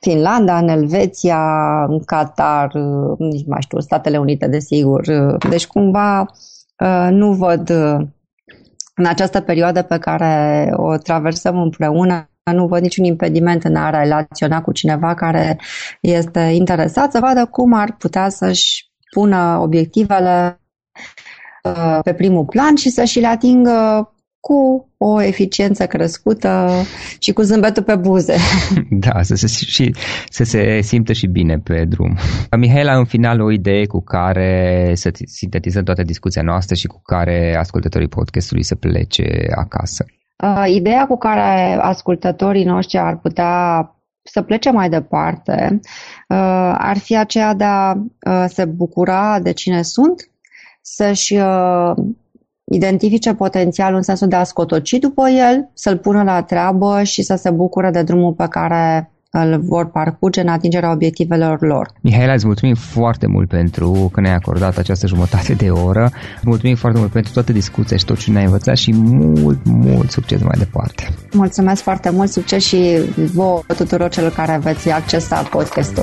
Finlanda, 0.00 0.58
în 0.58 0.68
Elveția, 0.68 1.84
în 1.84 2.04
Qatar, 2.04 2.74
uh, 2.74 3.18
nici 3.18 3.46
mai 3.46 3.60
știu, 3.60 3.80
Statele 3.80 4.18
Unite, 4.18 4.46
desigur. 4.46 5.06
Uh, 5.06 5.34
deci 5.48 5.66
cumva 5.66 6.20
uh, 6.20 7.08
nu 7.10 7.32
văd 7.32 7.70
uh, 7.70 8.06
în 8.94 9.06
această 9.06 9.40
perioadă 9.40 9.82
pe 9.82 9.98
care 9.98 10.72
o 10.76 10.96
traversăm 10.96 11.60
împreună 11.60 12.24
nu 12.52 12.66
văd 12.66 12.82
niciun 12.82 13.04
impediment 13.04 13.64
în 13.64 13.76
a 13.76 13.90
relaționa 13.90 14.62
cu 14.62 14.72
cineva 14.72 15.14
care 15.14 15.60
este 16.00 16.40
interesat 16.40 17.12
să 17.12 17.18
vadă 17.18 17.46
cum 17.46 17.72
ar 17.72 17.96
putea 17.98 18.28
să-și 18.28 18.90
pună 19.10 19.58
obiectivele 19.60 20.59
uh, 20.59 20.59
pe 22.02 22.12
primul 22.12 22.44
plan 22.44 22.76
și 22.76 22.88
să 22.88 23.04
și 23.04 23.20
le 23.20 23.26
atingă 23.26 24.08
cu 24.40 24.88
o 24.96 25.22
eficiență 25.22 25.86
crescută 25.86 26.70
și 27.18 27.32
cu 27.32 27.42
zâmbetul 27.42 27.82
pe 27.82 27.96
buze. 27.96 28.36
Da, 28.90 29.22
să 29.22 29.34
se, 29.34 29.46
și, 29.46 29.94
să 30.28 30.44
se 30.44 30.80
simtă 30.80 31.12
și 31.12 31.26
bine 31.26 31.58
pe 31.58 31.84
drum. 31.84 32.16
Mihaela, 32.58 32.98
în 32.98 33.04
final, 33.04 33.40
o 33.40 33.50
idee 33.50 33.86
cu 33.86 34.00
care 34.00 34.92
să 34.94 35.10
sintetizăm 35.24 35.84
toată 35.84 36.02
discuția 36.02 36.42
noastră 36.42 36.74
și 36.74 36.86
cu 36.86 37.00
care 37.02 37.56
ascultătorii 37.58 38.08
podcastului 38.08 38.62
să 38.62 38.74
plece 38.74 39.46
acasă. 39.54 40.04
Uh, 40.42 40.64
ideea 40.66 41.06
cu 41.06 41.16
care 41.16 41.78
ascultătorii 41.80 42.64
noștri 42.64 42.98
ar 42.98 43.18
putea 43.18 43.84
să 44.22 44.42
plece 44.42 44.70
mai 44.70 44.88
departe 44.88 45.80
uh, 46.28 46.74
ar 46.78 46.98
fi 46.98 47.16
aceea 47.16 47.54
de 47.54 47.64
a 47.64 47.92
uh, 47.92 48.44
se 48.46 48.64
bucura 48.64 49.40
de 49.40 49.52
cine 49.52 49.82
sunt, 49.82 50.30
să-și 50.80 51.34
uh, 51.34 51.92
identifice 52.64 53.34
potențialul 53.34 53.96
în 53.96 54.02
sensul 54.02 54.28
de 54.28 54.36
a 54.36 54.44
scotoci 54.44 54.98
după 54.98 55.28
el, 55.28 55.70
să-l 55.74 55.98
pună 55.98 56.22
la 56.22 56.42
treabă 56.42 57.02
și 57.02 57.22
să 57.22 57.34
se 57.34 57.50
bucure 57.50 57.90
de 57.90 58.02
drumul 58.02 58.32
pe 58.32 58.46
care 58.48 59.10
îl 59.30 59.60
vor 59.60 59.90
parcurge 59.90 60.40
în 60.40 60.48
atingerea 60.48 60.92
obiectivelor 60.92 61.62
lor. 61.62 61.92
Mihaela, 62.00 62.32
îți 62.32 62.46
mulțumim 62.46 62.74
foarte 62.74 63.26
mult 63.26 63.48
pentru 63.48 64.10
că 64.12 64.20
ne-ai 64.20 64.34
acordat 64.34 64.78
această 64.78 65.06
jumătate 65.06 65.54
de 65.54 65.70
oră. 65.70 66.10
Mulțumim 66.42 66.76
foarte 66.76 66.98
mult 66.98 67.10
pentru 67.10 67.32
toată 67.32 67.52
discuția 67.52 67.96
și 67.96 68.04
tot 68.04 68.18
ce 68.18 68.30
ne-ai 68.30 68.44
învățat 68.44 68.76
și 68.76 68.92
mult, 68.94 69.58
mult 69.64 70.10
succes 70.10 70.42
mai 70.42 70.58
departe. 70.58 71.08
Mulțumesc 71.32 71.82
foarte 71.82 72.10
mult, 72.10 72.30
succes 72.30 72.64
și 72.64 72.98
vouă 73.34 73.62
tuturor 73.76 74.08
celor 74.08 74.32
care 74.32 74.58
veți 74.62 74.90
accesa 74.90 75.42
podcastul. 75.42 75.94